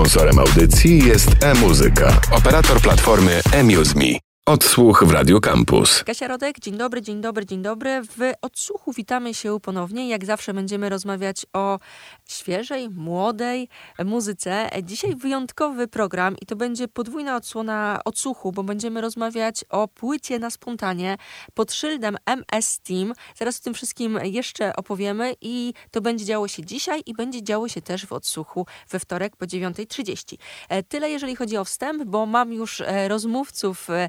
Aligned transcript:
Sponsorem 0.00 0.38
audycji 0.38 1.06
jest 1.06 1.28
e-muzyka, 1.44 2.20
operator 2.30 2.80
platformy 2.80 3.40
eMuseMe. 3.52 4.29
Odsłuch 4.50 5.04
w 5.04 5.10
Radio 5.10 5.40
Campus. 5.40 6.04
Kasia 6.04 6.28
Rodek, 6.28 6.60
dzień 6.60 6.76
dobry, 6.76 7.02
dzień 7.02 7.20
dobry, 7.20 7.46
dzień 7.46 7.62
dobry. 7.62 8.02
W 8.02 8.32
odsłuchu 8.42 8.92
witamy 8.92 9.34
się 9.34 9.60
ponownie. 9.60 10.08
Jak 10.08 10.24
zawsze 10.24 10.54
będziemy 10.54 10.88
rozmawiać 10.88 11.46
o 11.52 11.78
świeżej, 12.28 12.88
młodej 12.90 13.68
muzyce. 14.04 14.70
Dzisiaj 14.82 15.16
wyjątkowy 15.16 15.88
program 15.88 16.36
i 16.42 16.46
to 16.46 16.56
będzie 16.56 16.88
podwójna 16.88 17.36
odsłona 17.36 18.00
odsłuchu, 18.04 18.52
bo 18.52 18.62
będziemy 18.62 19.00
rozmawiać 19.00 19.64
o 19.68 19.88
płycie 19.88 20.38
na 20.38 20.50
spontanie 20.50 21.16
pod 21.54 21.72
szyldem 21.72 22.16
MS 22.26 22.80
Team. 22.80 23.12
Zaraz 23.36 23.60
o 23.60 23.62
tym 23.62 23.74
wszystkim 23.74 24.18
jeszcze 24.22 24.76
opowiemy 24.76 25.34
i 25.40 25.72
to 25.90 26.00
będzie 26.00 26.24
działo 26.24 26.48
się 26.48 26.64
dzisiaj 26.64 27.02
i 27.06 27.14
będzie 27.14 27.42
działo 27.42 27.68
się 27.68 27.82
też 27.82 28.06
w 28.06 28.12
odsłuchu 28.12 28.66
we 28.90 28.98
wtorek 29.00 29.36
po 29.36 29.46
9.30. 29.46 30.36
E, 30.68 30.82
tyle 30.82 31.10
jeżeli 31.10 31.36
chodzi 31.36 31.56
o 31.56 31.64
wstęp, 31.64 32.04
bo 32.04 32.26
mam 32.26 32.52
już 32.52 32.80
e, 32.80 33.08
rozmówców 33.08 33.90
e, 33.90 34.08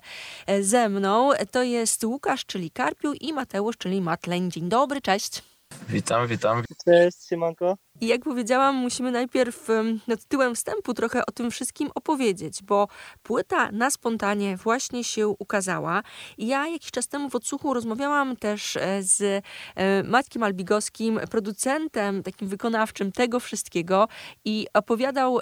ze 0.62 0.90
mną. 0.90 1.30
To 1.52 1.64
jest 1.64 2.04
Łukasz, 2.04 2.46
czyli 2.46 2.72
Karpiu 2.72 3.14
i 3.14 3.34
Mateusz, 3.34 3.78
czyli 3.78 4.02
Matleń. 4.02 4.52
Dzień 4.52 4.70
dobry, 4.70 5.02
cześć. 5.02 5.42
Witam, 5.90 6.28
witam. 6.28 6.64
Cześć, 6.86 7.28
siemanko. 7.28 7.78
I 8.02 8.08
jak 8.08 8.22
powiedziałam, 8.22 8.76
musimy 8.76 9.12
najpierw 9.12 9.68
nad 10.08 10.26
tyłem 10.26 10.56
wstępu 10.56 10.94
trochę 10.94 11.26
o 11.26 11.32
tym 11.32 11.52
wszystkim 11.52 11.90
opowiedzieć, 11.96 12.64
bo 12.64 12.88
płyta 13.24 13.72
na 13.72 13.92
spontanie 13.92 14.58
właśnie 14.58 15.04
się 15.04 15.28
ukazała. 15.28 16.04
Ja 16.38 16.68
jakiś 16.68 16.92
czas 16.92 17.08
temu 17.08 17.30
w 17.30 17.36
odsłuchu 17.36 17.74
rozmawiałam 17.74 18.36
też 18.36 18.78
e, 18.78 19.04
z 19.04 19.44
e, 19.76 20.04
Maćkiem 20.04 20.44
Albigowskim, 20.44 21.20
producentem 21.30 22.24
takim 22.24 22.48
wykonawczym 22.48 23.12
tego 23.12 23.40
wszystkiego 23.40 24.08
i 24.46 24.68
opowiadał 24.74 25.40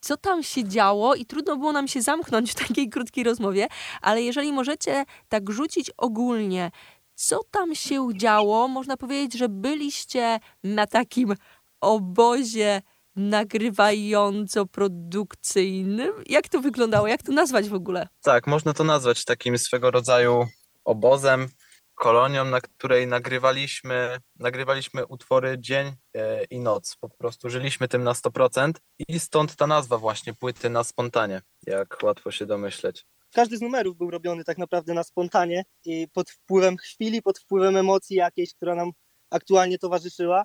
co 0.00 0.16
tam 0.16 0.42
się 0.42 0.64
działo 0.64 1.14
i 1.14 1.26
trudno 1.26 1.56
było 1.56 1.72
nam 1.72 1.88
się 1.88 2.02
zamknąć 2.02 2.52
w 2.52 2.68
takiej 2.68 2.88
krótkiej 2.88 3.24
rozmowie, 3.24 3.66
ale 4.02 4.22
jeżeli 4.22 4.52
możecie 4.52 5.04
tak 5.28 5.50
rzucić 5.50 5.90
ogólnie, 5.96 6.70
co 7.14 7.40
tam 7.50 7.74
się 7.74 8.08
działo, 8.14 8.68
można 8.68 8.96
powiedzieć, 8.96 9.38
że 9.38 9.48
byliście 9.48 10.40
na 10.64 10.86
takim 10.86 11.34
obozie 11.80 12.82
nagrywająco-produkcyjnym. 13.16 16.12
Jak 16.26 16.48
to 16.48 16.60
wyglądało? 16.60 17.06
Jak 17.06 17.22
to 17.22 17.32
nazwać 17.32 17.68
w 17.68 17.74
ogóle? 17.74 18.08
Tak, 18.22 18.46
można 18.46 18.72
to 18.72 18.84
nazwać 18.84 19.24
takim 19.24 19.58
swego 19.58 19.90
rodzaju 19.90 20.46
obozem, 20.84 21.48
kolonią, 21.98 22.44
na 22.44 22.60
której 22.60 23.06
nagrywaliśmy, 23.06 24.18
nagrywaliśmy 24.36 25.06
utwory 25.06 25.56
dzień 25.58 25.92
e, 26.14 26.44
i 26.44 26.60
noc. 26.60 26.96
Po 26.96 27.08
prostu 27.08 27.50
żyliśmy 27.50 27.88
tym 27.88 28.04
na 28.04 28.12
100% 28.12 28.72
i 29.08 29.20
stąd 29.20 29.56
ta 29.56 29.66
nazwa 29.66 29.98
właśnie 29.98 30.34
płyty 30.34 30.70
na 30.70 30.84
spontanie, 30.84 31.42
jak 31.66 31.98
łatwo 32.02 32.30
się 32.30 32.46
domyśleć. 32.46 33.06
Każdy 33.32 33.56
z 33.56 33.60
numerów 33.60 33.96
był 33.96 34.10
robiony 34.10 34.44
tak 34.44 34.58
naprawdę 34.58 34.94
na 34.94 35.04
spontanie 35.04 35.64
i 35.84 36.08
pod 36.12 36.30
wpływem 36.30 36.76
chwili, 36.76 37.22
pod 37.22 37.38
wpływem 37.38 37.76
emocji 37.76 38.16
jakiejś, 38.16 38.54
która 38.54 38.74
nam 38.74 38.90
aktualnie 39.30 39.78
towarzyszyła. 39.78 40.44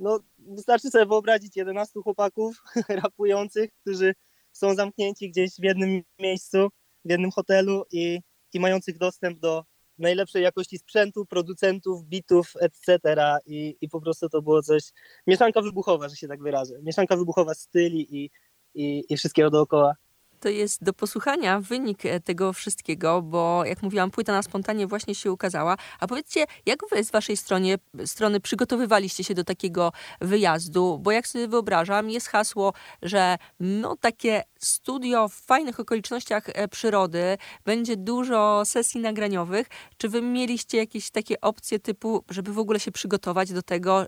No, 0.00 0.20
wystarczy 0.38 0.90
sobie 0.90 1.06
wyobrazić 1.06 1.56
11 1.56 2.00
chłopaków 2.00 2.62
rapujących, 3.02 3.70
którzy 3.80 4.14
są 4.52 4.74
zamknięci 4.74 5.30
gdzieś 5.30 5.50
w 5.50 5.64
jednym 5.64 6.02
miejscu, 6.18 6.68
w 7.04 7.10
jednym 7.10 7.30
hotelu 7.30 7.84
i, 7.92 8.20
i 8.52 8.60
mających 8.60 8.98
dostęp 8.98 9.38
do 9.38 9.64
najlepszej 10.00 10.42
jakości 10.42 10.78
sprzętu, 10.78 11.26
producentów, 11.26 12.04
bitów, 12.04 12.52
etc. 12.60 12.98
I, 13.46 13.76
I 13.80 13.88
po 13.88 14.00
prostu 14.00 14.28
to 14.28 14.42
było 14.42 14.62
coś, 14.62 14.82
mieszanka 15.26 15.62
wybuchowa, 15.62 16.08
że 16.08 16.16
się 16.16 16.28
tak 16.28 16.42
wyrażę. 16.42 16.74
Mieszanka 16.82 17.16
wybuchowa 17.16 17.54
styli 17.54 18.16
i, 18.16 18.30
i, 18.74 19.04
i 19.08 19.16
wszystkiego 19.16 19.50
dookoła 19.50 19.94
to 20.40 20.48
jest 20.48 20.84
do 20.84 20.92
posłuchania 20.92 21.60
wynik 21.60 22.06
e, 22.06 22.20
tego 22.20 22.52
wszystkiego, 22.52 23.22
bo 23.22 23.64
jak 23.64 23.82
mówiłam, 23.82 24.10
płyta 24.10 24.32
na 24.32 24.42
spontanie 24.42 24.86
właśnie 24.86 25.14
się 25.14 25.32
ukazała. 25.32 25.76
A 26.00 26.06
powiedzcie, 26.06 26.44
jak 26.66 26.78
wy 26.90 27.04
z 27.04 27.10
waszej 27.10 27.36
stronie, 27.36 27.78
strony 28.04 28.40
przygotowywaliście 28.40 29.24
się 29.24 29.34
do 29.34 29.44
takiego 29.44 29.92
wyjazdu? 30.20 30.98
Bo 30.98 31.10
jak 31.12 31.26
sobie 31.26 31.48
wyobrażam, 31.48 32.10
jest 32.10 32.28
hasło, 32.28 32.72
że 33.02 33.36
no 33.60 33.96
takie 33.96 34.42
studio 34.64 35.28
w 35.28 35.34
fajnych 35.34 35.80
okolicznościach 35.80 36.44
e, 36.48 36.68
przyrody, 36.68 37.38
będzie 37.64 37.96
dużo 37.96 38.62
sesji 38.64 39.00
nagraniowych. 39.00 39.66
Czy 39.96 40.08
wy 40.08 40.22
mieliście 40.22 40.78
jakieś 40.78 41.10
takie 41.10 41.40
opcje 41.40 41.78
typu, 41.78 42.24
żeby 42.28 42.52
w 42.52 42.58
ogóle 42.58 42.80
się 42.80 42.92
przygotować 42.92 43.52
do 43.52 43.62
tego 43.62 44.06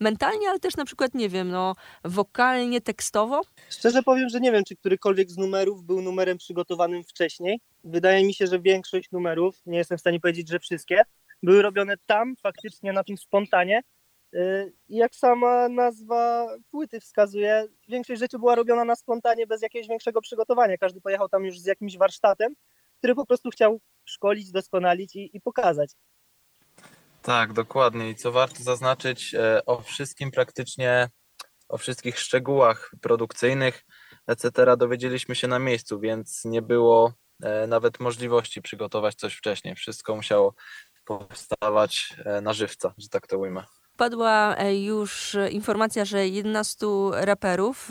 mentalnie, 0.00 0.48
ale 0.48 0.60
też 0.60 0.76
na 0.76 0.84
przykład, 0.84 1.14
nie 1.14 1.28
wiem, 1.28 1.48
no 1.48 1.74
wokalnie, 2.04 2.80
tekstowo? 2.80 3.40
Szczerze 3.70 4.02
powiem, 4.02 4.28
że 4.28 4.40
nie 4.40 4.52
wiem, 4.52 4.64
czy 4.64 4.76
którykolwiek 4.76 5.30
z 5.30 5.36
numerów 5.36 5.84
był 5.84 6.02
numerem 6.02 6.38
przygotowanym 6.38 7.04
wcześniej. 7.04 7.60
Wydaje 7.84 8.26
mi 8.26 8.34
się, 8.34 8.46
że 8.46 8.60
większość 8.60 9.10
numerów, 9.12 9.54
nie 9.66 9.78
jestem 9.78 9.98
w 9.98 10.00
stanie 10.00 10.20
powiedzieć, 10.20 10.48
że 10.48 10.58
wszystkie, 10.58 11.02
były 11.42 11.62
robione 11.62 11.94
tam, 12.06 12.36
faktycznie 12.36 12.92
na 12.92 13.04
tym 13.04 13.18
spontanie, 13.18 13.82
jak 14.88 15.14
sama 15.14 15.68
nazwa 15.68 16.46
płyty 16.70 17.00
wskazuje, 17.00 17.66
większość 17.88 18.20
rzeczy 18.20 18.38
była 18.38 18.54
robiona 18.54 18.84
na 18.84 18.96
spontanie, 18.96 19.46
bez 19.46 19.62
jakiegoś 19.62 19.88
większego 19.88 20.20
przygotowania. 20.20 20.78
Każdy 20.78 21.00
pojechał 21.00 21.28
tam 21.28 21.44
już 21.44 21.60
z 21.60 21.66
jakimś 21.66 21.98
warsztatem, 21.98 22.54
który 22.98 23.14
po 23.14 23.26
prostu 23.26 23.50
chciał 23.50 23.80
szkolić, 24.04 24.52
doskonalić 24.52 25.16
i, 25.16 25.36
i 25.36 25.40
pokazać. 25.40 25.90
Tak, 27.22 27.52
dokładnie. 27.52 28.10
I 28.10 28.14
co 28.14 28.32
warto 28.32 28.62
zaznaczyć, 28.62 29.34
e, 29.34 29.64
o 29.66 29.80
wszystkim 29.80 30.30
praktycznie, 30.30 31.08
o 31.68 31.78
wszystkich 31.78 32.18
szczegółach 32.18 32.90
produkcyjnych, 33.00 33.84
etc. 34.26 34.76
dowiedzieliśmy 34.76 35.34
się 35.34 35.48
na 35.48 35.58
miejscu, 35.58 36.00
więc 36.00 36.44
nie 36.44 36.62
było 36.62 37.12
e, 37.42 37.66
nawet 37.66 38.00
możliwości 38.00 38.62
przygotować 38.62 39.14
coś 39.14 39.34
wcześniej. 39.34 39.74
Wszystko 39.74 40.16
musiało 40.16 40.54
powstawać 41.04 42.14
e, 42.24 42.40
na 42.40 42.52
żywca, 42.52 42.94
że 42.98 43.08
tak 43.08 43.26
to 43.26 43.38
ujmę 43.38 43.64
padła 44.00 44.56
e, 44.56 44.80
już 44.80 45.36
informacja, 45.50 46.04
że 46.04 46.28
11 46.28 46.86
raperów. 47.12 47.90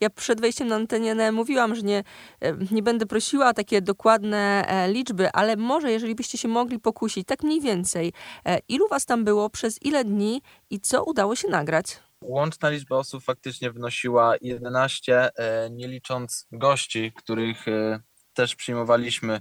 Ja 0.00 0.10
przed 0.10 0.40
wejściem 0.40 0.68
na 0.68 0.76
antenę 0.76 1.32
mówiłam, 1.32 1.74
że 1.74 1.82
nie, 1.82 2.04
e, 2.40 2.56
nie 2.70 2.82
będę 2.82 3.06
prosiła 3.06 3.48
o 3.48 3.54
takie 3.54 3.82
dokładne 3.82 4.64
e, 4.66 4.92
liczby, 4.92 5.32
ale 5.32 5.56
może 5.56 5.92
jeżeli 5.92 6.14
byście 6.14 6.38
się 6.38 6.48
mogli 6.48 6.78
pokusić, 6.78 7.26
tak 7.26 7.42
mniej 7.42 7.60
więcej, 7.60 8.12
ilu 8.68 8.88
was 8.88 9.06
tam 9.06 9.24
było, 9.24 9.50
przez 9.50 9.82
ile 9.82 10.04
dni 10.04 10.42
i 10.70 10.80
co 10.80 11.04
udało 11.04 11.36
się 11.36 11.48
nagrać? 11.48 11.98
Łączna 12.22 12.70
liczba 12.70 12.96
osób 12.96 13.24
faktycznie 13.24 13.70
wynosiła 13.70 14.34
11, 14.40 15.30
nie 15.70 15.88
licząc 15.88 16.46
gości, 16.52 17.12
których 17.16 17.66
też 18.34 18.56
przyjmowaliśmy 18.56 19.34
E, 19.34 19.40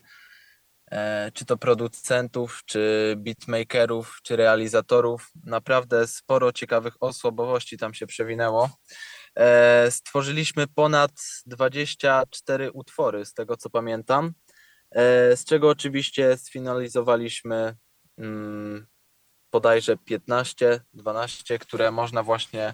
czy 1.34 1.46
to 1.46 1.57
producentów, 1.57 2.62
czy 2.66 3.13
beatmakerów, 3.18 4.19
czy 4.24 4.35
realizatorów. 4.35 5.31
Naprawdę 5.44 6.07
sporo 6.07 6.52
ciekawych 6.52 6.94
osobowości 7.00 7.78
tam 7.78 7.94
się 7.94 8.07
przewinęło. 8.07 8.69
E, 9.35 9.91
stworzyliśmy 9.91 10.68
ponad 10.68 11.12
24 11.46 12.72
utwory, 12.72 13.25
z 13.25 13.34
tego 13.34 13.57
co 13.57 13.69
pamiętam, 13.69 14.34
e, 14.91 15.38
z 15.38 15.46
czego 15.46 15.69
oczywiście 15.69 16.38
sfinalizowaliśmy 16.38 17.75
mm, 18.18 18.88
bodajże 19.52 19.97
15, 19.97 20.81
12, 20.94 21.59
które 21.59 21.91
można 21.91 22.23
właśnie 22.23 22.73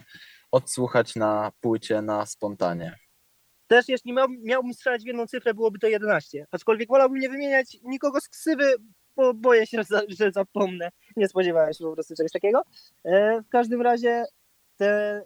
odsłuchać 0.52 1.16
na 1.16 1.52
płycie 1.62 2.02
na 2.02 2.26
spontanie. 2.26 3.07
Też 3.68 3.90
jeśli 3.90 4.14
miał, 4.14 4.28
miałbym 4.30 4.74
strzelać 4.74 5.04
w 5.04 5.06
jedną 5.06 5.28
cyfrę, 5.28 5.54
byłoby 5.54 5.80
to 5.80 5.88
11. 5.88 6.48
Aczkolwiek 6.52 6.90
wolałbym 6.90 7.20
nie 7.20 7.30
wymieniać 7.30 7.78
nikogo 7.84 8.22
z 8.22 8.30
ksywy, 8.30 8.76
bo 9.16 9.34
boję 9.34 9.68
się, 9.68 9.84
że, 9.92 10.02
że 10.20 10.32
zapomnę. 10.32 10.90
Nie 11.18 11.28
spodziewałem 11.28 11.74
się 11.74 11.84
po 11.84 11.94
prostu 11.94 12.16
czegoś 12.16 12.32
takiego. 12.32 12.62
E, 13.06 13.42
w 13.42 13.50
każdym 13.50 13.82
razie 13.82 14.26
te, 14.78 15.22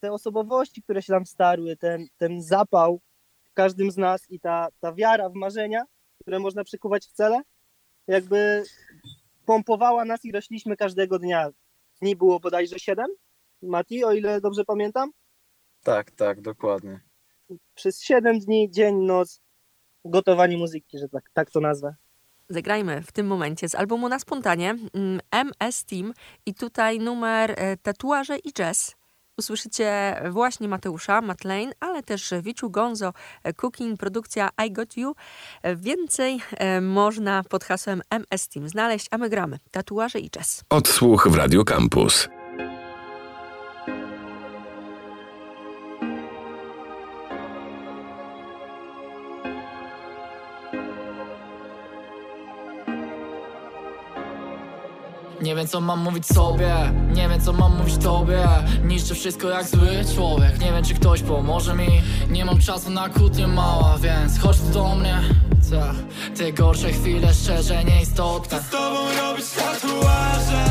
te 0.00 0.12
osobowości, 0.12 0.82
które 0.82 1.02
się 1.02 1.12
tam 1.12 1.26
starły, 1.26 1.76
ten, 1.76 2.06
ten 2.16 2.42
zapał 2.42 3.00
w 3.44 3.52
każdym 3.52 3.90
z 3.90 3.96
nas 3.96 4.30
i 4.30 4.40
ta, 4.40 4.68
ta 4.80 4.92
wiara 4.92 5.28
w 5.28 5.34
marzenia, 5.34 5.84
które 6.20 6.38
można 6.38 6.64
przykuwać 6.64 7.06
w 7.06 7.12
cele, 7.12 7.40
jakby 8.06 8.62
pompowała 9.46 10.04
nas 10.04 10.24
i 10.24 10.32
rośliśmy 10.32 10.76
każdego 10.76 11.18
dnia. 11.18 11.50
Dni 12.00 12.16
było 12.16 12.40
bodajże 12.40 12.78
7, 12.78 13.06
Mati, 13.62 14.04
o 14.04 14.12
ile 14.12 14.40
dobrze 14.40 14.64
pamiętam? 14.64 15.10
Tak, 15.82 16.10
tak, 16.10 16.40
dokładnie 16.40 17.00
przez 17.74 18.02
7 18.02 18.38
dni, 18.38 18.70
dzień, 18.70 18.96
noc, 18.96 19.40
gotowanie 20.04 20.56
muzyki, 20.56 20.98
że 20.98 21.08
tak, 21.08 21.30
tak 21.32 21.50
to 21.50 21.60
nazwę. 21.60 21.94
Zagrajmy 22.48 23.02
w 23.02 23.12
tym 23.12 23.26
momencie 23.26 23.68
z 23.68 23.74
albumu 23.74 24.08
na 24.08 24.18
spontanie 24.18 24.74
MS 25.30 25.84
mm, 25.84 25.86
Team 25.88 26.14
i 26.46 26.54
tutaj 26.54 26.98
numer 26.98 27.54
e, 27.56 27.76
Tatuaże 27.76 28.38
i 28.38 28.52
Jazz. 28.52 28.96
Usłyszycie 29.38 30.16
właśnie 30.30 30.68
Mateusza, 30.68 31.20
Matt 31.20 31.44
Lane, 31.44 31.72
ale 31.80 32.02
też 32.02 32.34
Wiciu 32.42 32.70
Gonzo, 32.70 33.12
e, 33.42 33.52
Cooking, 33.52 34.00
produkcja 34.00 34.50
I 34.66 34.72
Got 34.72 34.96
You. 34.96 35.14
E, 35.62 35.76
więcej 35.76 36.40
można 36.80 37.42
pod 37.44 37.64
hasłem 37.64 38.02
MS 38.10 38.48
Team 38.48 38.68
znaleźć, 38.68 39.06
a 39.10 39.18
my 39.18 39.28
gramy 39.28 39.58
Tatuaże 39.70 40.18
i 40.18 40.30
Jazz. 40.30 40.64
Odsłuch 40.70 41.28
w 41.28 41.34
Radio 41.34 41.64
Campus. 41.64 42.28
Nie 55.42 55.56
wiem 55.56 55.68
co 55.68 55.80
mam 55.80 56.00
mówić 56.00 56.26
sobie, 56.26 56.74
nie 57.14 57.28
wiem 57.28 57.40
co 57.40 57.52
mam 57.52 57.78
mówić 57.78 57.96
tobie. 57.96 58.48
Niszczę 58.84 59.14
wszystko 59.14 59.48
jak 59.48 59.64
zły 59.68 59.88
człowiek, 60.14 60.60
nie 60.60 60.72
wiem 60.72 60.84
czy 60.84 60.94
ktoś 60.94 61.22
pomoże 61.22 61.74
mi. 61.74 61.88
Nie 62.30 62.44
mam 62.44 62.58
czasu 62.60 62.90
na 62.90 63.08
kłótnie 63.08 63.46
mała, 63.46 63.98
więc 63.98 64.40
chodź 64.40 64.56
tu 64.58 64.72
do 64.72 64.94
mnie? 64.94 65.20
Te 66.38 66.52
gorsze 66.52 66.92
chwile 66.92 67.34
szczerze 67.34 67.84
nieistotne. 67.84 68.60
Z 68.60 68.70
tobą 68.70 68.98
robić 69.22 69.46
tatuaże 69.50 70.65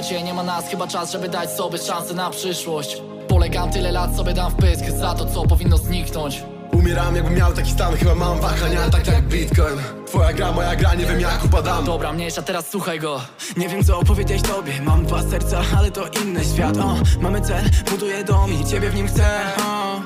Nie 0.00 0.04
ma 0.04 0.08
cię, 0.08 0.22
nie 0.22 0.34
ma 0.34 0.42
nas, 0.42 0.68
chyba 0.68 0.86
czas, 0.86 1.12
żeby 1.12 1.28
dać 1.28 1.50
sobie 1.50 1.78
szansę 1.78 2.14
na 2.14 2.30
przyszłość. 2.30 3.02
Polegam 3.28 3.70
tyle 3.70 3.92
lat, 3.92 4.16
sobie 4.16 4.34
dam 4.34 4.52
w 4.52 4.54
pysk 4.54 4.84
za 4.90 5.14
to, 5.14 5.26
co 5.26 5.42
powinno 5.42 5.78
zniknąć. 5.78 6.42
Umieram 6.72 7.16
jakbym 7.16 7.34
miał 7.34 7.52
taki 7.52 7.70
stan, 7.70 7.96
chyba 7.96 8.14
mam 8.14 8.40
wahania 8.40 8.90
tak 8.90 9.06
jak 9.06 9.22
Bitcoin. 9.22 9.78
Twoja 10.06 10.32
gra, 10.32 10.52
moja 10.52 10.76
gra, 10.76 10.94
nie 10.94 11.06
wiem 11.06 11.20
jak 11.20 11.44
upadam. 11.44 11.84
Dobra, 11.84 12.12
mniejsza, 12.12 12.42
teraz 12.42 12.70
słuchaj 12.70 13.00
go. 13.00 13.20
Nie 13.56 13.68
wiem 13.68 13.84
co 13.84 14.04
powiedzieć 14.04 14.42
tobie, 14.42 14.72
mam 14.82 15.06
dwa 15.06 15.22
serca, 15.22 15.62
ale 15.76 15.90
to 15.90 16.06
inny 16.06 16.44
świat 16.44 16.76
o, 16.76 16.94
Mamy 17.20 17.40
cel, 17.40 17.64
buduję 17.90 18.24
dom 18.24 18.52
i 18.52 18.64
ciebie 18.64 18.90
w 18.90 18.94
nim 18.94 19.08
chcę 19.08 19.40
o. 19.66 20.00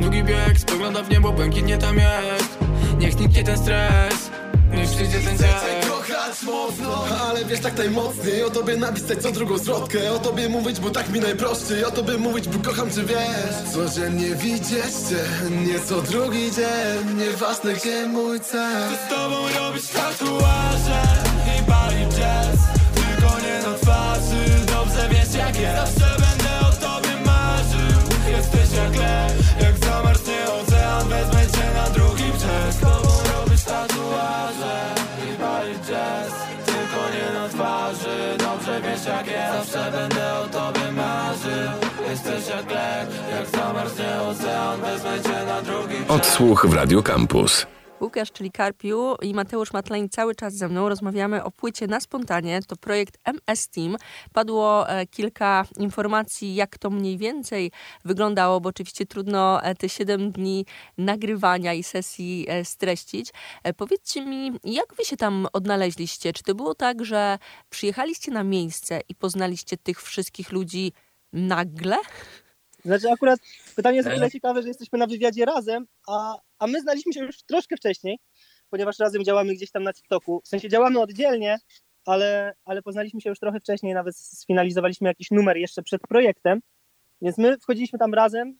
Długi 0.00 0.24
bieg, 0.24 0.58
spogląda 0.58 1.02
w 1.02 1.10
niebo, 1.10 1.32
błękitnie 1.32 1.78
tam 1.78 1.96
jest. 1.96 2.58
Niech 2.98 3.12
zniknie 3.12 3.44
ten 3.44 3.58
stres, 3.58 4.30
niech 4.70 4.90
przyjdzie 4.90 5.18
ten 5.18 5.38
dzień 5.38 5.87
Chcę 6.38 6.46
mocno, 6.46 7.04
ale 7.28 7.44
wiesz 7.44 7.60
tak 7.60 7.78
najmocniej 7.78 8.42
O 8.42 8.50
tobie 8.50 8.76
napisać 8.76 9.22
co 9.22 9.32
drugą 9.32 9.58
zwrotkę. 9.58 10.12
O 10.12 10.18
tobie 10.18 10.48
mówić, 10.48 10.80
bo 10.80 10.90
tak 10.90 11.08
mi 11.08 11.20
najprościej. 11.20 11.84
O 11.84 11.90
tobie 11.90 12.18
mówić, 12.18 12.48
bo 12.48 12.70
kocham 12.70 12.90
czy 12.90 13.04
wiesz. 13.04 13.72
Codziennie 13.74 14.34
widzieć 14.34 14.94
cię, 15.08 15.24
nie 15.50 15.80
co 15.80 16.02
drugi 16.02 16.52
dzień 16.52 17.16
Nieważne 17.16 17.74
gdzie 17.74 18.06
mój 18.06 18.40
cel. 18.40 18.88
Z 19.06 19.08
tobą 19.08 19.36
robić 19.58 19.88
tatuaże 19.88 21.02
i 21.58 21.70
palić 21.70 22.14
jazz. 22.14 22.58
Tylko 22.94 23.38
nie 23.40 23.62
na 23.62 23.78
twarzy, 23.78 24.66
dobrze 24.66 25.08
wiesz 25.10 25.34
jak 25.34 25.60
jest 25.60 25.97
twarzy, 37.88 38.36
dobrze 38.38 38.80
wiesz 38.80 39.04
jak 39.06 39.26
Zawsze 39.52 39.92
będę 39.92 40.34
o 40.34 40.46
tobie 40.46 40.92
marzył. 40.92 41.70
Jesteś 42.10 42.48
jak 42.48 42.70
lek, 42.70 43.08
jak 43.30 43.46
zamarznie 43.46 44.20
ocean. 44.30 44.80
Wezmę 44.80 45.22
cię 45.22 45.46
na 45.46 45.62
drugi 45.62 45.94
Odsłuch 46.08 46.66
w 46.66 46.74
Radio 46.74 47.02
Campus. 47.02 47.66
Czyli 48.26 48.50
Karpiu 48.50 49.14
i 49.22 49.34
Mateusz 49.34 49.72
Matlein 49.72 50.08
cały 50.08 50.34
czas 50.34 50.54
ze 50.54 50.68
mną. 50.68 50.88
Rozmawiamy 50.88 51.44
o 51.44 51.50
płycie 51.50 51.86
na 51.86 52.00
spontanie. 52.00 52.60
To 52.66 52.76
projekt 52.76 53.18
MS 53.24 53.68
Team. 53.68 53.96
Padło 54.32 54.88
e, 54.88 55.06
kilka 55.06 55.64
informacji, 55.78 56.54
jak 56.54 56.78
to 56.78 56.90
mniej 56.90 57.18
więcej 57.18 57.70
wyglądało, 58.04 58.60
bo 58.60 58.68
oczywiście 58.68 59.06
trudno 59.06 59.62
e, 59.62 59.74
te 59.74 59.88
7 59.88 60.32
dni 60.32 60.66
nagrywania 60.98 61.74
i 61.74 61.82
sesji 61.82 62.46
e, 62.48 62.64
streścić. 62.64 63.30
E, 63.62 63.74
powiedzcie 63.74 64.26
mi, 64.26 64.52
jak 64.64 64.94
wy 64.94 65.04
się 65.04 65.16
tam 65.16 65.46
odnaleźliście? 65.52 66.32
Czy 66.32 66.42
to 66.42 66.54
było 66.54 66.74
tak, 66.74 67.04
że 67.04 67.38
przyjechaliście 67.70 68.32
na 68.32 68.44
miejsce 68.44 69.00
i 69.08 69.14
poznaliście 69.14 69.76
tych 69.76 70.02
wszystkich 70.02 70.52
ludzi 70.52 70.92
nagle? 71.32 71.96
Znaczy 72.88 73.10
akurat 73.10 73.40
pytanie 73.76 73.96
jest 73.96 74.08
o 74.08 74.12
tyle 74.12 74.24
Ej. 74.24 74.30
ciekawe, 74.30 74.62
że 74.62 74.68
jesteśmy 74.68 74.98
na 74.98 75.06
wywiadzie 75.06 75.44
razem, 75.44 75.86
a, 76.08 76.38
a 76.58 76.66
my 76.66 76.80
znaliśmy 76.80 77.12
się 77.12 77.20
już 77.20 77.42
troszkę 77.42 77.76
wcześniej, 77.76 78.18
ponieważ 78.70 78.98
razem 78.98 79.24
działamy 79.24 79.54
gdzieś 79.54 79.70
tam 79.70 79.82
na 79.82 79.92
TikToku. 79.92 80.40
W 80.44 80.48
sensie 80.48 80.68
działamy 80.68 81.00
oddzielnie, 81.00 81.58
ale, 82.04 82.54
ale 82.64 82.82
poznaliśmy 82.82 83.20
się 83.20 83.30
już 83.30 83.38
trochę 83.38 83.60
wcześniej, 83.60 83.94
nawet 83.94 84.16
sfinalizowaliśmy 84.16 85.08
jakiś 85.08 85.30
numer 85.30 85.56
jeszcze 85.56 85.82
przed 85.82 86.02
projektem, 86.02 86.60
więc 87.22 87.38
my 87.38 87.58
wchodziliśmy 87.58 87.98
tam 87.98 88.14
razem, 88.14 88.58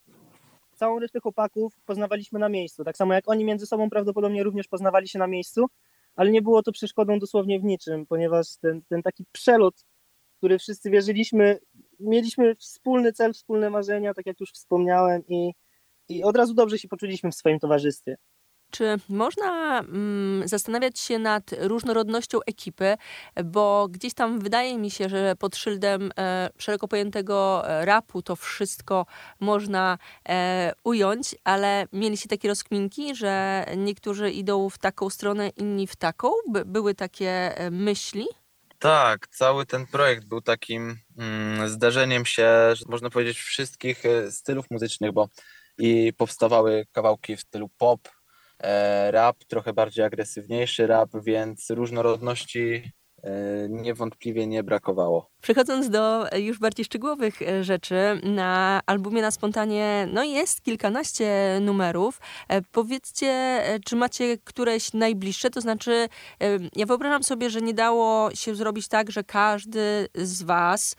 całą 0.75 0.99
resztę 0.99 1.19
chłopaków 1.19 1.73
poznawaliśmy 1.85 2.39
na 2.39 2.49
miejscu, 2.49 2.83
tak 2.83 2.97
samo 2.97 3.13
jak 3.13 3.29
oni 3.29 3.45
między 3.45 3.65
sobą 3.65 3.89
prawdopodobnie 3.89 4.43
również 4.43 4.67
poznawali 4.67 5.07
się 5.07 5.19
na 5.19 5.27
miejscu, 5.27 5.65
ale 6.15 6.31
nie 6.31 6.41
było 6.41 6.63
to 6.63 6.71
przeszkodą 6.71 7.19
dosłownie 7.19 7.59
w 7.59 7.63
niczym, 7.63 8.05
ponieważ 8.05 8.57
ten, 8.61 8.81
ten 8.81 9.01
taki 9.03 9.25
przelot, 9.31 9.85
który 10.37 10.59
wszyscy 10.59 10.89
wierzyliśmy, 10.89 11.59
mieliśmy 11.99 12.55
wspólny 12.55 13.13
cel, 13.13 13.33
wspólne 13.33 13.69
marzenia, 13.69 14.13
tak 14.13 14.25
jak 14.25 14.39
już 14.39 14.51
wspomniałem 14.51 15.23
i, 15.27 15.53
i 16.09 16.23
od 16.23 16.37
razu 16.37 16.53
dobrze 16.53 16.79
się 16.79 16.87
poczuliśmy 16.87 17.31
w 17.31 17.35
swoim 17.35 17.59
towarzystwie. 17.59 18.17
Czy 18.71 18.97
można 19.09 19.79
mm, 19.79 20.47
zastanawiać 20.47 20.99
się 20.99 21.19
nad 21.19 21.51
różnorodnością 21.59 22.39
ekipy, 22.47 22.95
bo 23.45 23.87
gdzieś 23.91 24.13
tam 24.13 24.39
wydaje 24.39 24.77
mi 24.77 24.91
się, 24.91 25.09
że 25.09 25.35
pod 25.39 25.55
szyldem 25.55 26.11
e, 26.17 26.49
szeroko 26.57 26.87
pojętego 26.87 27.63
e, 27.69 27.85
rapu 27.85 28.21
to 28.21 28.35
wszystko 28.35 29.05
można 29.39 29.97
e, 30.29 30.73
ująć, 30.83 31.35
ale 31.43 31.87
mieliście 31.93 32.29
takie 32.29 32.47
rozkminki, 32.47 33.15
że 33.15 33.65
niektórzy 33.77 34.31
idą 34.31 34.69
w 34.69 34.77
taką 34.77 35.09
stronę, 35.09 35.49
inni 35.49 35.87
w 35.87 35.95
taką? 35.95 36.29
By, 36.49 36.65
były 36.65 36.95
takie 36.95 37.57
e, 37.57 37.71
myśli? 37.71 38.25
Tak, 38.79 39.27
cały 39.27 39.65
ten 39.65 39.87
projekt 39.87 40.25
był 40.25 40.41
takim 40.41 40.97
mm, 41.17 41.69
zdarzeniem 41.69 42.25
się, 42.25 42.49
można 42.87 43.09
powiedzieć, 43.09 43.39
wszystkich 43.39 44.05
e, 44.05 44.31
stylów 44.31 44.71
muzycznych, 44.71 45.11
bo 45.11 45.27
i 45.77 46.13
powstawały 46.17 46.85
kawałki 46.91 47.35
w 47.35 47.41
stylu 47.41 47.69
pop, 47.77 48.09
e, 48.59 49.11
rap, 49.11 49.37
trochę 49.47 49.73
bardziej 49.73 50.05
agresywniejszy 50.05 50.87
rap, 50.87 51.09
więc 51.23 51.69
różnorodności 51.69 52.91
e, 53.23 53.31
niewątpliwie 53.69 54.47
nie 54.47 54.63
brakowało. 54.63 55.31
Przechodząc 55.41 55.89
do 55.89 56.31
e, 56.31 56.41
już 56.41 56.59
bardziej 56.59 56.85
szczegółowych 56.85 57.41
e, 57.41 57.63
rzeczy, 57.63 57.95
na 58.23 58.81
albumie 58.85 59.21
na 59.21 59.31
spontanie 59.31 60.07
no 60.13 60.23
jest 60.23 60.61
kilkanaście 60.61 61.59
numerów. 61.61 62.21
E, 62.47 62.61
Powiedzcie, 62.61 63.61
czy 63.85 63.95
macie 63.95 64.37
któreś 64.37 64.93
najbliższe? 64.93 65.49
To 65.49 65.61
znaczy, 65.61 66.09
ja 66.75 66.85
wyobrażam 66.85 67.23
sobie, 67.23 67.49
że 67.49 67.61
nie 67.61 67.73
dało 67.73 68.35
się 68.35 68.55
zrobić 68.55 68.87
tak, 68.87 69.11
że 69.11 69.23
każdy 69.23 70.07
z 70.15 70.43
was, 70.43 70.95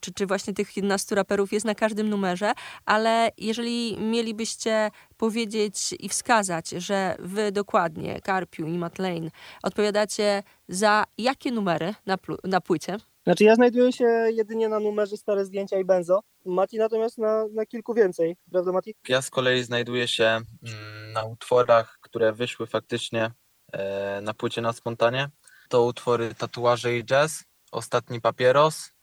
czy, 0.00 0.12
czy 0.12 0.26
właśnie 0.26 0.54
tych 0.54 0.76
11 0.76 1.14
raperów 1.14 1.52
jest 1.52 1.66
na 1.66 1.74
każdym 1.74 2.08
numerze, 2.08 2.52
ale 2.84 3.30
jeżeli 3.38 3.98
mielibyście 4.00 4.90
powiedzieć 5.16 5.94
i 6.00 6.08
wskazać, 6.08 6.68
że 6.68 7.16
wy 7.18 7.52
dokładnie, 7.52 8.20
Karpiu 8.20 8.66
i 8.66 8.78
Matt 8.78 8.98
Lane, 8.98 9.30
odpowiadacie 9.62 10.42
za 10.68 11.04
jakie 11.18 11.50
numery 11.52 11.94
na, 12.06 12.16
na 12.44 12.60
płycie? 12.60 12.96
Znaczy 13.24 13.44
ja 13.44 13.54
znajduję 13.54 13.92
się 13.92 14.04
jedynie 14.32 14.68
na 14.68 14.80
numerze 14.80 15.16
Stare 15.16 15.44
Zdjęcia 15.44 15.78
i 15.78 15.84
Benzo, 15.84 16.20
Mati 16.44 16.78
natomiast 16.78 17.18
na, 17.18 17.44
na 17.52 17.66
kilku 17.66 17.94
więcej, 17.94 18.36
prawda 18.50 18.72
Mati? 18.72 18.94
Ja 19.08 19.22
z 19.22 19.30
kolei 19.30 19.62
znajduję 19.62 20.08
się 20.08 20.24
mm, 20.24 21.12
na 21.12 21.24
utworach, 21.24 21.98
które 22.00 22.32
wyszły 22.32 22.66
faktycznie 22.66 23.30
e, 23.72 24.20
na 24.20 24.34
płycie 24.34 24.60
na 24.60 24.72
spontanie. 24.72 25.28
To 25.68 25.84
utwory 25.84 26.34
Tatuaże 26.34 26.96
i 26.96 27.04
Jazz, 27.04 27.44
Ostatni 27.72 28.20
Papieros, 28.20 28.93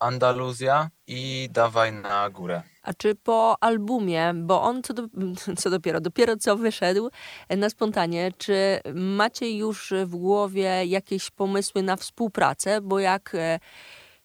Andaluzja 0.00 0.90
i 1.06 1.48
Dawaj 1.52 1.92
na 1.92 2.30
górę. 2.30 2.62
A 2.82 2.94
czy 2.94 3.14
po 3.14 3.56
albumie, 3.60 4.34
bo 4.34 4.62
on 4.62 4.82
co, 4.82 4.94
do, 4.94 5.02
co 5.56 5.70
dopiero, 5.70 6.00
dopiero 6.00 6.36
co 6.36 6.56
wyszedł 6.56 7.10
e, 7.48 7.56
na 7.56 7.70
spontanie, 7.70 8.32
czy 8.38 8.80
macie 8.94 9.56
już 9.56 9.92
w 10.04 10.16
głowie 10.16 10.86
jakieś 10.86 11.30
pomysły 11.30 11.82
na 11.82 11.96
współpracę? 11.96 12.80
Bo 12.80 12.98
jak 12.98 13.34
e, 13.34 13.58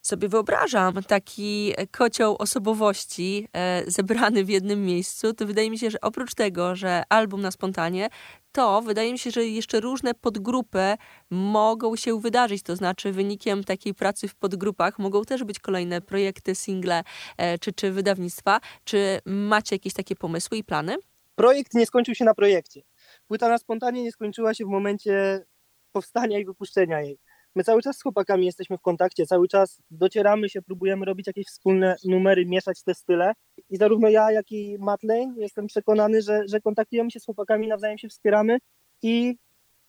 sobie 0.01 0.29
wyobrażam 0.29 1.03
taki 1.03 1.73
kocioł 1.91 2.35
osobowości 2.39 3.47
e, 3.53 3.83
zebrany 3.87 4.45
w 4.45 4.49
jednym 4.49 4.85
miejscu, 4.85 5.33
to 5.33 5.45
wydaje 5.45 5.71
mi 5.71 5.79
się, 5.79 5.91
że 5.91 6.01
oprócz 6.01 6.33
tego, 6.33 6.75
że 6.75 7.03
album 7.09 7.41
na 7.41 7.51
spontanie, 7.51 8.09
to 8.55 8.81
wydaje 8.81 9.11
mi 9.11 9.19
się, 9.19 9.31
że 9.31 9.45
jeszcze 9.45 9.79
różne 9.79 10.13
podgrupy 10.13 10.95
mogą 11.29 11.95
się 11.95 12.19
wydarzyć. 12.19 12.63
To 12.63 12.75
znaczy, 12.75 13.11
wynikiem 13.11 13.63
takiej 13.63 13.93
pracy 13.93 14.27
w 14.27 14.35
podgrupach 14.35 14.99
mogą 14.99 15.23
też 15.23 15.43
być 15.43 15.59
kolejne 15.59 16.01
projekty, 16.01 16.55
single 16.55 17.03
e, 17.37 17.57
czy, 17.57 17.73
czy 17.73 17.91
wydawnictwa. 17.91 18.59
Czy 18.83 19.19
macie 19.25 19.75
jakieś 19.75 19.93
takie 19.93 20.15
pomysły 20.15 20.57
i 20.57 20.63
plany? 20.63 20.95
Projekt 21.35 21.73
nie 21.73 21.85
skończył 21.85 22.15
się 22.15 22.25
na 22.25 22.33
projekcie. 22.33 22.81
Płyta 23.27 23.49
na 23.49 23.57
spontanie 23.57 24.03
nie 24.03 24.11
skończyła 24.11 24.53
się 24.53 24.65
w 24.65 24.69
momencie 24.69 25.45
powstania 25.91 26.39
i 26.39 26.45
wypuszczenia 26.45 27.01
jej. 27.01 27.19
My 27.55 27.63
cały 27.63 27.81
czas 27.81 27.97
z 27.97 28.01
chłopakami 28.03 28.45
jesteśmy 28.45 28.77
w 28.77 28.81
kontakcie, 28.81 29.25
cały 29.25 29.47
czas 29.47 29.81
docieramy 29.91 30.49
się, 30.49 30.61
próbujemy 30.61 31.05
robić 31.05 31.27
jakieś 31.27 31.47
wspólne 31.47 31.95
numery, 32.05 32.45
mieszać 32.45 32.83
te 32.83 32.93
style. 32.93 33.33
I 33.69 33.77
zarówno 33.77 34.09
ja, 34.09 34.31
jak 34.31 34.51
i 34.51 34.77
Matt 34.79 35.03
Lane 35.03 35.33
jestem 35.37 35.67
przekonany, 35.67 36.21
że, 36.21 36.41
że 36.47 36.61
kontaktujemy 36.61 37.11
się 37.11 37.19
z 37.19 37.25
chłopakami, 37.25 37.67
nawzajem 37.67 37.97
się 37.97 38.09
wspieramy 38.09 38.57
i 39.01 39.35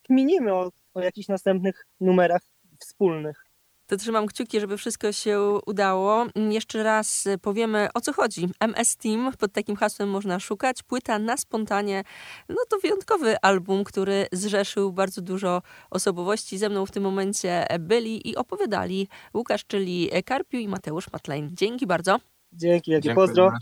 kminimy 0.03 0.55
o, 0.55 0.71
o 0.95 1.01
jakichś 1.01 1.29
następnych 1.29 1.87
numerach 2.01 2.43
wspólnych. 2.79 3.46
To 3.87 3.97
trzymam 3.97 4.26
kciuki, 4.26 4.61
żeby 4.61 4.76
wszystko 4.76 5.12
się 5.12 5.40
udało. 5.66 6.26
Jeszcze 6.50 6.83
raz 6.83 7.28
powiemy 7.43 7.88
o 7.95 8.00
co 8.00 8.12
chodzi. 8.12 8.49
MS 8.61 8.97
Team, 8.97 9.33
pod 9.38 9.52
takim 9.52 9.76
hasłem 9.76 10.09
można 10.09 10.40
szukać. 10.40 10.83
Płyta 10.83 11.19
na 11.19 11.37
spontanie. 11.37 12.05
No 12.49 12.57
to 12.69 12.78
wyjątkowy 12.78 13.40
album, 13.40 13.85
który 13.85 14.26
zrzeszył 14.33 14.93
bardzo 14.93 15.23
dużo 15.23 15.62
osobowości. 15.90 16.59
Ze 16.59 16.69
mną 16.69 16.87
w 16.87 16.90
tym 16.90 17.02
momencie 17.02 17.66
byli 17.81 18.28
i 18.28 18.37
opowiadali 18.37 19.09
Łukasz, 19.35 19.64
czyli 19.66 20.11
Karpiu 20.25 20.59
i 20.59 20.69
Mateusz 20.69 21.12
Matlejn. 21.12 21.50
Dzięki 21.52 21.87
bardzo. 21.87 22.16
Dzięki, 22.52 22.90
wielkie 22.90 23.14
pozdro. 23.14 23.52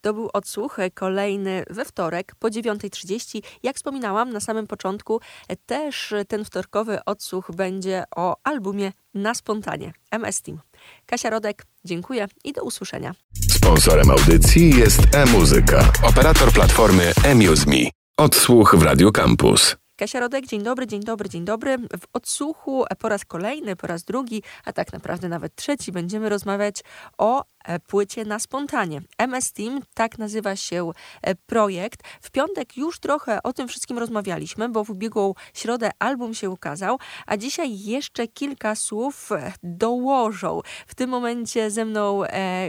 To 0.00 0.14
był 0.14 0.30
odsłuch 0.32 0.76
kolejny 0.94 1.64
we 1.70 1.84
wtorek 1.84 2.34
po 2.38 2.48
9.30. 2.48 3.42
Jak 3.62 3.76
wspominałam 3.76 4.32
na 4.32 4.40
samym 4.40 4.66
początku, 4.66 5.20
też 5.66 6.14
ten 6.28 6.44
wtorkowy 6.44 7.04
odsłuch 7.04 7.50
będzie 7.56 8.04
o 8.16 8.36
albumie 8.44 8.92
Na 9.14 9.34
Spontanie 9.34 9.92
MS 10.10 10.42
Team. 10.42 10.60
Kasia 11.06 11.30
Rodek, 11.30 11.66
dziękuję 11.84 12.26
i 12.44 12.52
do 12.52 12.62
usłyszenia. 12.62 13.14
Sponsorem 13.50 14.10
audycji 14.10 14.78
jest 14.78 15.00
e-muzyka, 15.14 15.92
operator 16.02 16.52
platformy 16.52 17.12
eMuseMe. 17.24 17.90
Odsłuch 18.16 18.74
w 18.78 18.82
Radio 18.82 19.12
Campus. 19.12 19.79
Kasia 20.00 20.20
Rodek, 20.20 20.46
dzień 20.46 20.62
dobry, 20.62 20.86
dzień 20.86 21.00
dobry, 21.00 21.28
dzień 21.28 21.44
dobry. 21.44 21.78
W 21.78 22.06
odsłuchu 22.12 22.84
po 22.98 23.08
raz 23.08 23.24
kolejny, 23.24 23.76
po 23.76 23.86
raz 23.86 24.04
drugi, 24.04 24.42
a 24.64 24.72
tak 24.72 24.92
naprawdę 24.92 25.28
nawet 25.28 25.54
trzeci, 25.54 25.92
będziemy 25.92 26.28
rozmawiać 26.28 26.82
o 27.18 27.44
e, 27.64 27.80
płycie 27.80 28.24
na 28.24 28.38
spontanie. 28.38 29.02
MS 29.18 29.52
Team, 29.52 29.80
tak 29.94 30.18
nazywa 30.18 30.56
się 30.56 30.90
e, 31.22 31.34
projekt. 31.34 32.00
W 32.20 32.30
piątek 32.30 32.76
już 32.76 32.98
trochę 32.98 33.42
o 33.42 33.52
tym 33.52 33.68
wszystkim 33.68 33.98
rozmawialiśmy, 33.98 34.68
bo 34.68 34.84
w 34.84 34.90
ubiegłą 34.90 35.34
środę 35.54 35.90
album 35.98 36.34
się 36.34 36.50
ukazał, 36.50 36.98
a 37.26 37.36
dzisiaj 37.36 37.78
jeszcze 37.78 38.28
kilka 38.28 38.74
słów 38.74 39.32
e, 39.32 39.52
dołożą. 39.62 40.60
W 40.86 40.94
tym 40.94 41.10
momencie 41.10 41.70
ze 41.70 41.84
mną 41.84 42.22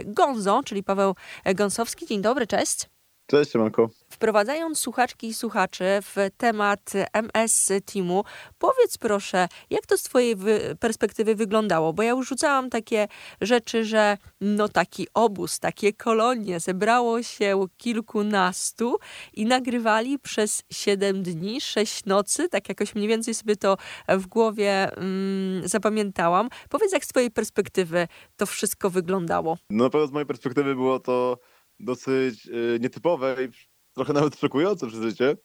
Gonzo, 0.04 0.62
czyli 0.64 0.82
Paweł 0.82 1.14
Gąsowski. 1.54 2.06
Dzień 2.06 2.22
dobry, 2.22 2.46
cześć. 2.46 2.88
Cześć, 3.26 3.52
Siemanko. 3.52 3.90
Wprowadzając 4.10 4.78
słuchaczki 4.78 5.26
i 5.26 5.34
słuchaczy 5.34 5.84
w 6.02 6.16
temat 6.36 6.92
MS 7.12 7.72
Teamu, 7.92 8.24
powiedz 8.58 8.98
proszę, 8.98 9.48
jak 9.70 9.86
to 9.86 9.98
z 9.98 10.02
Twojej 10.02 10.36
wy 10.36 10.76
perspektywy 10.80 11.34
wyglądało? 11.34 11.92
Bo 11.92 12.02
ja 12.02 12.10
już 12.10 12.28
rzucałam 12.28 12.70
takie 12.70 13.08
rzeczy, 13.40 13.84
że 13.84 14.18
no 14.40 14.68
taki 14.68 15.06
obóz, 15.14 15.58
takie 15.58 15.92
kolonie, 15.92 16.60
zebrało 16.60 17.22
się 17.22 17.66
kilkunastu 17.76 18.98
i 19.32 19.46
nagrywali 19.46 20.18
przez 20.18 20.62
siedem 20.70 21.22
dni, 21.22 21.60
sześć 21.60 22.04
nocy, 22.04 22.48
tak 22.48 22.68
jakoś 22.68 22.94
mniej 22.94 23.08
więcej 23.08 23.34
sobie 23.34 23.56
to 23.56 23.76
w 24.08 24.26
głowie 24.26 24.96
mm, 24.96 25.68
zapamiętałam. 25.68 26.48
Powiedz, 26.68 26.92
jak 26.92 27.04
z 27.04 27.08
Twojej 27.08 27.30
perspektywy 27.30 28.08
to 28.36 28.46
wszystko 28.46 28.90
wyglądało? 28.90 29.58
No 29.70 29.84
na 29.84 29.90
pewno 29.90 30.06
z 30.06 30.12
mojej 30.12 30.26
perspektywy 30.26 30.74
było 30.74 31.00
to 31.00 31.38
dosyć 31.82 32.46
y, 32.46 32.78
nietypowe 32.80 33.36
i 33.44 33.48
trochę 33.94 34.12
nawet 34.12 34.38
szokujące 34.38 34.86
przeżycie. 34.86 35.36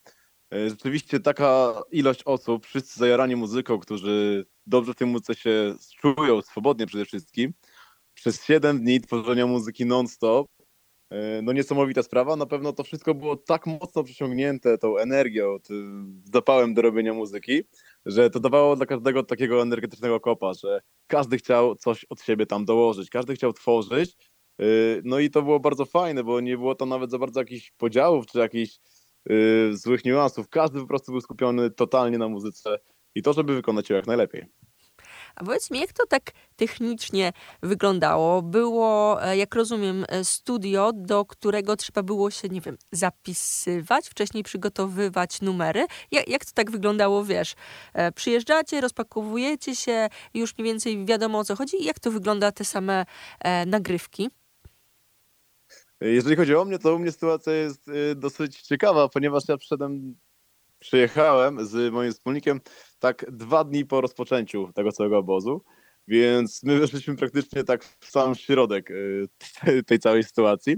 Y, 0.54 0.70
rzeczywiście 0.70 1.20
taka 1.20 1.82
ilość 1.92 2.22
osób, 2.24 2.66
wszyscy 2.66 2.98
zajarani 3.00 3.36
muzyką, 3.36 3.78
którzy 3.78 4.46
dobrze 4.66 4.92
w 4.92 4.96
tej 4.96 5.06
muzyce 5.06 5.34
się 5.34 5.74
czują, 6.00 6.42
swobodnie 6.42 6.86
przede 6.86 7.04
wszystkim, 7.04 7.52
przez 8.14 8.44
7 8.44 8.80
dni 8.80 9.00
tworzenia 9.00 9.46
muzyki 9.46 9.86
non-stop, 9.86 10.48
y, 11.12 11.42
no 11.42 11.52
niesamowita 11.52 12.02
sprawa. 12.02 12.36
Na 12.36 12.46
pewno 12.46 12.72
to 12.72 12.84
wszystko 12.84 13.14
było 13.14 13.36
tak 13.36 13.66
mocno 13.66 14.04
przyciągnięte 14.04 14.78
tą 14.78 14.98
energią, 14.98 15.58
tym 15.60 16.22
zapałem 16.32 16.74
do 16.74 16.82
robienia 16.82 17.14
muzyki, 17.14 17.62
że 18.06 18.30
to 18.30 18.40
dawało 18.40 18.76
dla 18.76 18.86
każdego 18.86 19.22
takiego 19.22 19.62
energetycznego 19.62 20.20
kopa, 20.20 20.54
że 20.54 20.80
każdy 21.06 21.38
chciał 21.38 21.76
coś 21.76 22.04
od 22.04 22.22
siebie 22.22 22.46
tam 22.46 22.64
dołożyć, 22.64 23.10
każdy 23.10 23.34
chciał 23.34 23.52
tworzyć 23.52 24.16
no 25.04 25.18
i 25.18 25.30
to 25.30 25.42
było 25.42 25.60
bardzo 25.60 25.84
fajne, 25.84 26.24
bo 26.24 26.40
nie 26.40 26.56
było 26.56 26.74
to 26.74 26.86
nawet 26.86 27.10
za 27.10 27.18
bardzo 27.18 27.40
jakichś 27.40 27.70
podziałów 27.70 28.26
czy 28.26 28.38
jakichś 28.38 28.78
yy, 29.26 29.76
złych 29.76 30.04
niuansów. 30.04 30.48
Każdy 30.48 30.80
po 30.80 30.86
prostu 30.86 31.12
był 31.12 31.20
skupiony 31.20 31.70
totalnie 31.70 32.18
na 32.18 32.28
muzyce 32.28 32.78
i 33.14 33.22
to, 33.22 33.32
żeby 33.32 33.54
wykonać 33.54 33.90
ją 33.90 33.96
jak 33.96 34.06
najlepiej. 34.06 34.46
A 35.38 35.44
powiedz 35.44 35.70
mi, 35.70 35.80
jak 35.80 35.92
to 35.92 36.06
tak 36.06 36.30
technicznie 36.56 37.32
wyglądało? 37.62 38.42
Było, 38.42 39.22
e, 39.24 39.36
jak 39.36 39.54
rozumiem, 39.54 40.04
e, 40.08 40.24
studio, 40.24 40.92
do 40.94 41.24
którego 41.24 41.76
trzeba 41.76 42.02
było 42.02 42.30
się, 42.30 42.48
nie 42.48 42.60
wiem, 42.60 42.78
zapisywać, 42.92 44.08
wcześniej 44.08 44.42
przygotowywać 44.42 45.40
numery. 45.40 45.86
Jak, 46.10 46.28
jak 46.28 46.44
to 46.44 46.50
tak 46.54 46.70
wyglądało, 46.70 47.24
wiesz? 47.24 47.54
E, 47.94 48.12
przyjeżdżacie, 48.12 48.80
rozpakowujecie 48.80 49.76
się, 49.76 50.08
już 50.34 50.58
mniej 50.58 50.72
więcej 50.72 51.04
wiadomo 51.04 51.38
o 51.38 51.44
co 51.44 51.56
chodzi. 51.56 51.84
Jak 51.84 51.98
to 51.98 52.10
wygląda 52.10 52.52
te 52.52 52.64
same 52.64 53.06
nagrywki? 53.66 54.30
Jeżeli 56.00 56.36
chodzi 56.36 56.54
o 56.54 56.64
mnie, 56.64 56.78
to 56.78 56.94
u 56.94 56.98
mnie 56.98 57.12
sytuacja 57.12 57.52
jest 57.52 57.88
y, 57.88 58.14
dosyć 58.14 58.62
ciekawa, 58.62 59.08
ponieważ 59.08 59.42
ja 59.48 59.56
przyszedłem, 59.56 60.16
przyjechałem 60.78 61.66
z 61.66 61.92
moim 61.92 62.12
wspólnikiem 62.12 62.60
tak 62.98 63.30
dwa 63.30 63.64
dni 63.64 63.86
po 63.86 64.00
rozpoczęciu 64.00 64.72
tego 64.74 64.92
całego 64.92 65.18
obozu, 65.18 65.64
więc 66.08 66.62
my 66.62 66.78
weszliśmy 66.78 67.16
praktycznie 67.16 67.64
tak 67.64 67.84
w 67.84 68.10
sam 68.10 68.34
środek 68.34 68.90
y, 68.90 69.28
tej 69.86 69.98
całej 69.98 70.24
sytuacji. 70.24 70.76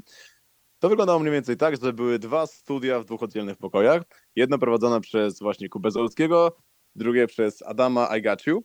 To 0.79 0.89
wyglądało 0.89 1.19
mniej 1.19 1.33
więcej 1.33 1.57
tak, 1.57 1.83
że 1.83 1.93
były 1.93 2.19
dwa 2.19 2.47
studia 2.47 3.01
w 3.01 3.05
dwóch 3.05 3.23
oddzielnych 3.23 3.57
pokojach. 3.57 4.03
Jedno 4.37 4.59
prowadzone 4.59 5.01
przez 5.01 5.41
właśnie 5.41 5.69
Kubę 5.69 5.91
Załockiego, 5.91 6.57
drugie 6.97 7.27
przez 7.27 7.63
Adama 7.63 8.17
I 8.19 8.23
Got 8.23 8.47
You. 8.47 8.65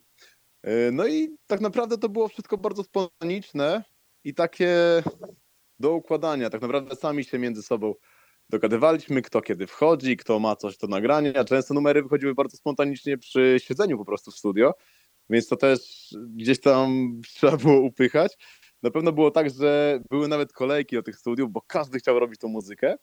Y, 0.66 0.90
no 0.92 1.06
i 1.06 1.36
tak 1.46 1.60
naprawdę 1.60 1.98
to 1.98 2.08
było 2.08 2.28
wszystko 2.28 2.58
bardzo 2.58 2.82
spontaniczne 2.82 3.84
i 4.24 4.34
takie 4.34 5.02
do 5.78 5.92
układania. 5.92 6.50
Tak 6.50 6.62
naprawdę 6.62 6.96
sami 6.96 7.24
się 7.24 7.38
między 7.38 7.62
sobą 7.62 7.94
dogadywaliśmy, 8.48 9.22
kto 9.22 9.42
kiedy 9.42 9.66
wchodzi, 9.66 10.16
kto 10.16 10.38
ma 10.38 10.56
coś 10.56 10.78
do 10.78 10.86
nagrania. 10.86 11.44
Często 11.44 11.74
numery 11.74 12.02
wychodziły 12.02 12.34
bardzo 12.34 12.56
spontanicznie 12.56 13.18
przy 13.18 13.56
siedzeniu 13.58 13.98
po 13.98 14.04
prostu 14.04 14.30
w 14.30 14.36
studio, 14.36 14.74
więc 15.30 15.48
to 15.48 15.56
też 15.56 15.80
gdzieś 16.28 16.60
tam 16.60 17.10
trzeba 17.34 17.56
było 17.56 17.80
upychać. 17.80 18.36
Na 18.82 18.90
pewno 18.90 19.12
było 19.12 19.30
tak, 19.30 19.50
że 19.50 20.00
były 20.10 20.28
nawet 20.28 20.52
kolejki 20.52 20.96
do 20.96 21.02
tych 21.02 21.16
studiów, 21.16 21.52
bo 21.52 21.62
każdy 21.66 21.98
chciał 21.98 22.18
robić 22.18 22.40
tą 22.40 22.48
muzykę, 22.48 22.96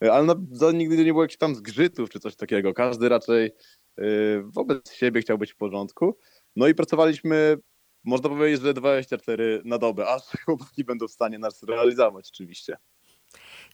ale 0.00 0.24
na, 0.24 0.34
za 0.52 0.72
nigdy 0.72 0.96
nie 0.96 1.12
było 1.12 1.22
jakichś 1.22 1.38
tam 1.38 1.54
zgrzytów 1.54 2.10
czy 2.10 2.20
coś 2.20 2.36
takiego. 2.36 2.74
Każdy 2.74 3.08
raczej 3.08 3.50
yy, 3.96 4.42
wobec 4.44 4.92
siebie 4.92 5.20
chciał 5.20 5.38
być 5.38 5.52
w 5.52 5.56
porządku. 5.56 6.18
No 6.56 6.68
i 6.68 6.74
pracowaliśmy 6.74 7.58
można 8.04 8.28
powiedzieć, 8.28 8.62
że 8.62 8.74
24 8.74 9.62
na 9.64 9.78
dobę, 9.78 10.08
aż 10.08 10.22
chłopaki 10.44 10.84
będą 10.84 11.08
w 11.08 11.12
stanie 11.12 11.38
nas 11.38 11.62
realizować 11.62 12.28
oczywiście. 12.34 12.76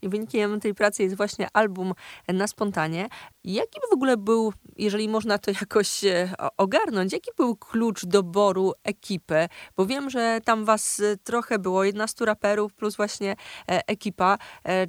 I 0.02 0.08
wynikiem 0.08 0.60
tej 0.60 0.74
pracy 0.74 1.02
jest 1.02 1.16
właśnie 1.16 1.48
album 1.52 1.92
na 2.28 2.46
spontanie. 2.46 3.08
Jaki 3.44 3.80
w 3.90 3.94
ogóle 3.94 4.16
był, 4.16 4.52
jeżeli 4.76 5.08
można 5.08 5.38
to 5.38 5.50
jakoś 5.50 6.04
e, 6.04 6.32
ogarnąć, 6.56 7.12
jaki 7.12 7.30
był 7.36 7.56
klucz 7.56 8.06
doboru 8.06 8.72
ekipy? 8.84 9.48
Bo 9.76 9.86
wiem, 9.86 10.10
że 10.10 10.40
tam 10.44 10.64
was 10.64 11.00
e, 11.00 11.16
trochę 11.16 11.58
było, 11.58 11.84
11 11.84 12.24
raperów 12.24 12.74
plus 12.74 12.96
właśnie 12.96 13.36
e, 13.68 13.86
ekipa. 13.86 14.38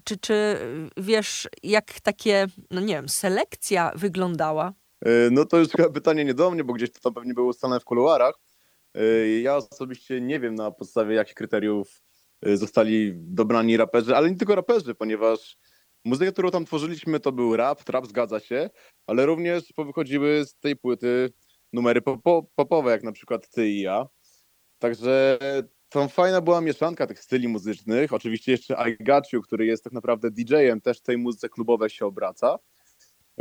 Czy, 0.04 0.18
czy 0.18 0.58
wiesz, 0.98 1.48
jak 1.64 2.00
takie, 2.00 2.48
no 2.72 2.82
nie 2.82 2.94
wiem, 2.94 3.10
selekcja 3.10 3.92
wyglądała? 3.96 4.74
No 5.32 5.46
to 5.46 5.58
już 5.58 5.70
chyba 5.70 5.90
pytanie 5.90 6.26
nie 6.26 6.34
do 6.34 6.52
mnie, 6.52 6.64
bo 6.64 6.74
gdzieś 6.74 6.92
to 6.92 7.00
tam 7.00 7.14
pewnie 7.14 7.34
było 7.34 7.50
ustalone 7.50 7.80
w 7.80 7.84
kuluarach. 7.84 8.36
Y, 8.98 9.42
ja 9.42 9.56
osobiście 9.56 10.22
nie 10.22 10.40
wiem 10.40 10.56
na 10.56 10.72
podstawie 10.72 11.16
jakich 11.16 11.34
kryteriów 11.34 12.02
y, 12.48 12.58
zostali 12.58 13.14
dobrani 13.16 13.78
raperzy, 13.78 14.16
ale 14.16 14.32
nie 14.32 14.38
tylko 14.38 14.56
raperzy, 14.56 14.96
ponieważ 14.96 15.58
muzyka, 16.06 16.32
którą 16.32 16.52
tam 16.52 16.66
tworzyliśmy, 16.66 17.20
to 17.20 17.32
był 17.32 17.56
rap, 17.56 17.84
trap, 17.84 18.08
zgadza 18.08 18.40
się, 18.40 18.70
ale 19.08 19.26
również 19.26 19.74
powychodziły 19.74 20.46
z 20.46 20.56
tej 20.56 20.76
płyty 20.76 21.34
numery 21.74 22.02
popowe, 22.56 22.92
jak 22.92 23.04
na 23.04 23.12
przykład 23.12 23.50
Ty 23.50 23.70
i 23.70 23.82
ja. 23.82 24.08
Także 24.80 25.40
tam 25.90 26.10
fajna 26.10 26.42
była 26.42 26.62
mieszanka 26.62 27.08
tych 27.08 27.20
styli 27.20 27.48
muzycznych. 27.48 28.14
Oczywiście 28.14 28.52
jeszcze 28.52 28.76
I 28.90 29.04
Got 29.04 29.34
You, 29.34 29.42
który 29.42 29.66
jest 29.66 29.84
tak 29.84 29.94
naprawdę 29.94 30.32
DJ-em, 30.32 30.82
też 30.82 31.02
tej 31.02 31.18
muzyce 31.18 31.50
klubowej 31.50 31.90
się 31.90 32.06
obraca. 32.06 32.60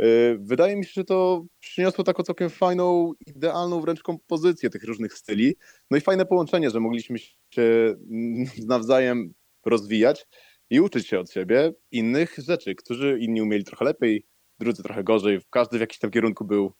Y, 0.01 0.37
wydaje 0.39 0.75
mi 0.75 0.85
się, 0.85 0.91
że 0.95 1.03
to 1.03 1.45
przyniosło 1.59 2.03
taką 2.03 2.23
całkiem 2.23 2.49
fajną, 2.49 3.11
idealną 3.27 3.81
wręcz 3.81 4.01
kompozycję 4.01 4.69
tych 4.69 4.83
różnych 4.83 5.13
styli. 5.13 5.55
No 5.91 5.97
i 5.97 6.01
fajne 6.01 6.25
połączenie, 6.25 6.69
że 6.69 6.79
mogliśmy 6.79 7.19
się 7.19 7.95
nawzajem 8.67 9.33
rozwijać 9.65 10.27
i 10.69 10.79
uczyć 10.79 11.07
się 11.07 11.19
od 11.19 11.31
siebie 11.31 11.73
innych 11.91 12.35
rzeczy, 12.37 12.75
którzy 12.75 13.17
inni 13.19 13.41
umieli 13.41 13.63
trochę 13.63 13.85
lepiej, 13.85 14.25
drudzy 14.59 14.83
trochę 14.83 15.03
gorzej. 15.03 15.39
Każdy 15.49 15.77
w 15.77 15.81
jakimś 15.81 15.99
tam 15.99 16.11
kierunku 16.11 16.45
był 16.45 16.73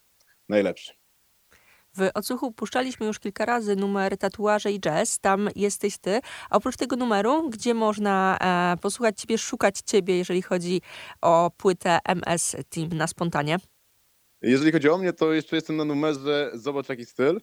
najlepszy. 0.49 1.06
W 1.97 2.09
odsłuchu 2.13 2.51
puszczaliśmy 2.51 3.05
już 3.05 3.19
kilka 3.19 3.45
razy 3.45 3.75
numer 3.75 4.17
Tatuaże 4.17 4.71
i 4.71 4.79
Jazz, 4.79 5.19
tam 5.19 5.49
jesteś 5.55 5.97
ty. 5.97 6.19
A 6.49 6.55
oprócz 6.57 6.77
tego 6.77 6.95
numeru, 6.95 7.49
gdzie 7.49 7.73
można 7.73 8.37
e, 8.73 8.77
posłuchać 8.81 9.21
ciebie, 9.21 9.37
szukać 9.37 9.79
ciebie, 9.85 10.17
jeżeli 10.17 10.41
chodzi 10.41 10.81
o 11.21 11.51
płytę 11.57 11.99
MS 12.05 12.55
Team 12.69 12.89
na 12.89 13.07
spontanie? 13.07 13.57
Jeżeli 14.41 14.71
chodzi 14.71 14.89
o 14.89 14.97
mnie, 14.97 15.13
to 15.13 15.33
jeszcze 15.33 15.55
jestem 15.55 15.75
na 15.77 15.85
numerze 15.85 16.51
Zobacz 16.53 16.89
jaki 16.89 17.05
styl. 17.05 17.41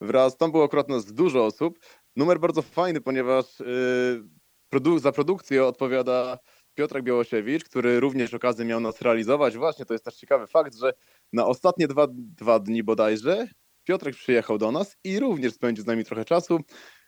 wraz, 0.00 0.36
tam 0.36 0.50
było 0.52 0.64
akurat 0.64 0.88
nas 0.88 1.12
dużo 1.12 1.46
osób. 1.46 1.78
Numer 2.16 2.40
bardzo 2.40 2.62
fajny, 2.62 3.00
ponieważ 3.00 3.60
yy, 3.60 4.24
produ- 4.74 4.98
za 5.00 5.12
produkcję 5.12 5.64
odpowiada 5.66 6.38
Piotrek 6.74 7.04
Białosiewicz, 7.04 7.64
który 7.64 8.00
również 8.00 8.34
okazję 8.34 8.64
miał 8.64 8.80
nas 8.80 9.02
realizować. 9.02 9.56
Właśnie 9.56 9.84
to 9.84 9.92
jest 9.94 10.04
też 10.04 10.16
ciekawy 10.16 10.46
fakt, 10.46 10.74
że 10.74 10.92
na 11.32 11.46
ostatnie 11.46 11.88
dwa, 11.88 12.06
dwa 12.10 12.58
dni 12.58 12.82
bodajże 12.82 13.46
Piotrek 13.84 14.14
przyjechał 14.16 14.58
do 14.58 14.72
nas 14.72 14.96
i 15.04 15.20
również 15.20 15.52
spędził 15.52 15.84
z 15.84 15.86
nami 15.86 16.04
trochę 16.04 16.24
czasu. 16.24 16.58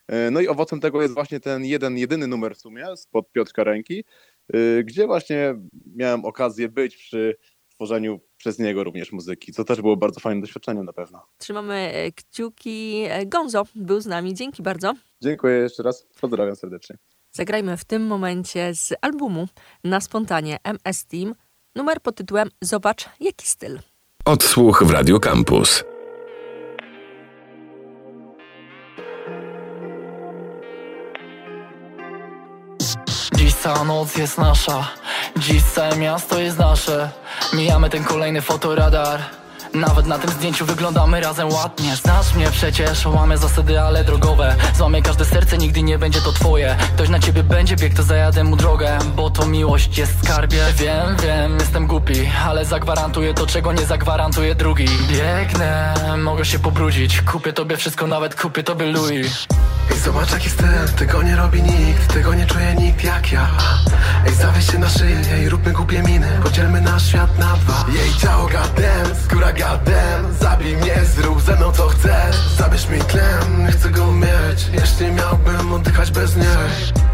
Yy, 0.08 0.30
No 0.30 0.40
i 0.40 0.48
owocem 0.48 0.80
tego 0.80 1.02
jest 1.02 1.14
właśnie 1.14 1.40
ten 1.40 1.64
jeden, 1.64 1.98
jedyny 1.98 2.26
numer 2.26 2.54
w 2.54 2.58
sumie 2.58 2.96
spod 2.96 3.32
Piotrka 3.32 3.64
Ręki, 3.64 4.04
yy, 4.52 4.84
gdzie 4.84 5.06
właśnie 5.06 5.54
miałem 5.96 6.24
okazję 6.24 6.68
być 6.68 6.96
przy 6.96 7.36
tworzeniu 7.76 8.20
przez 8.36 8.58
niego 8.58 8.84
również 8.84 9.12
muzyki, 9.12 9.52
co 9.52 9.64
też 9.64 9.80
było 9.80 9.96
bardzo 9.96 10.20
fajnym 10.20 10.40
doświadczeniem 10.40 10.84
na 10.84 10.92
pewno. 10.92 11.26
Trzymamy 11.38 11.74
e, 11.74 12.12
kciuki. 12.12 13.04
E, 13.08 13.26
Gonzo 13.26 13.62
był 13.74 14.00
z 14.00 14.06
nami. 14.06 14.34
Dzięki 14.34 14.62
bardzo. 14.62 14.94
Dziękuję 15.22 15.56
jeszcze 15.58 15.82
raz, 15.82 16.06
pozdrawiam 16.20 16.56
serdecznie. 16.56 16.96
Zagrajmy 17.32 17.76
w 17.76 17.84
tym 17.84 18.06
momencie 18.06 18.74
z 18.74 18.94
albumu 19.00 19.48
na 19.84 20.00
spontanie 20.00 20.56
MS 20.64 21.06
Team 21.06 21.34
numer 21.74 22.00
pod 22.00 22.16
tytułem 22.16 22.50
Zobacz 22.62 23.08
jaki 23.20 23.46
styl. 23.46 23.78
Odsłuch 24.24 24.84
w 24.84 24.90
Radio 24.90 25.20
Campus. 25.20 25.84
Cała 33.66 33.84
noc 33.84 34.16
jest 34.16 34.38
nasza. 34.38 34.88
Dziś 35.36 35.62
całe 35.62 35.96
miasto 35.96 36.38
jest 36.38 36.58
nasze. 36.58 37.10
Mijamy 37.52 37.90
ten 37.90 38.04
kolejny 38.04 38.42
fotoradar 38.42 39.20
nawet 39.74 40.06
na 40.06 40.18
tym 40.18 40.30
zdjęciu 40.30 40.66
wyglądamy 40.66 41.20
razem 41.20 41.48
ładnie. 41.48 41.96
Znasz 41.96 42.34
mnie 42.34 42.50
przecież, 42.50 43.06
łamę 43.06 43.38
zasady, 43.38 43.80
ale 43.80 44.04
drogowe. 44.04 44.56
Złamię 44.76 45.02
każde 45.02 45.24
serce, 45.24 45.58
nigdy 45.58 45.82
nie 45.82 45.98
będzie 45.98 46.20
to 46.20 46.32
twoje. 46.32 46.76
Ktoś 46.94 47.08
na 47.08 47.18
ciebie 47.18 47.42
będzie 47.42 47.76
biegł, 47.76 47.96
to 47.96 48.02
zajadę 48.02 48.44
mu 48.44 48.56
drogę 48.56 48.98
Bo 49.16 49.30
to 49.30 49.46
miłość 49.46 49.98
jest 49.98 50.24
skarbie. 50.24 50.64
Wiem, 50.76 51.16
wiem, 51.22 51.58
jestem 51.58 51.86
głupi 51.86 52.30
Ale 52.46 52.64
zagwarantuję 52.64 53.34
to, 53.34 53.46
czego 53.46 53.72
nie 53.72 53.86
zagwarantuje 53.86 54.54
drugi. 54.54 54.88
Biegnę, 55.08 55.94
mogę 56.18 56.44
się 56.44 56.58
pobrudzić. 56.58 57.22
Kupię 57.22 57.52
tobie 57.52 57.76
wszystko, 57.76 58.06
nawet 58.06 58.34
kupię 58.40 58.62
tobie 58.62 58.86
Louis. 58.86 59.46
Ej, 59.90 59.98
zobacz 59.98 60.32
jaki 60.32 60.50
styl, 60.50 60.88
tego 60.98 61.22
nie 61.22 61.36
robi 61.36 61.62
nikt 61.62 62.14
Tego 62.14 62.34
nie 62.34 62.46
czuje 62.46 62.74
nikt 62.74 63.04
jak 63.04 63.32
ja. 63.32 63.48
Ej, 64.26 64.34
zawieź 64.34 64.66
się 64.72 64.78
na 64.78 64.88
szyję 64.88 65.42
i 65.44 65.48
róbmy 65.48 65.72
głupie 65.72 66.02
miny. 66.02 66.40
Podzielmy 66.42 66.80
nasz 66.80 67.06
świat 67.06 67.38
na 67.38 67.56
dwa. 67.56 67.84
Jej 67.92 68.14
ciało 68.14 68.46
gadem, 68.46 69.06
skóra 69.24 69.52
gadem. 69.56 70.34
Zabij 70.40 70.76
mnie, 70.76 71.04
zrób 71.04 71.40
ze 71.40 71.56
mną 71.56 71.72
co 71.72 71.88
chcesz. 71.88 72.36
Zabierz 72.58 72.88
mi 72.88 72.98
tlen, 72.98 73.68
chcę 73.72 73.90
go 73.90 74.12
mieć. 74.12 74.70
Jeśli 74.72 75.12
miałbym 75.12 75.72
oddychać 75.72 76.10
bez 76.10 76.36
niej 76.36 77.05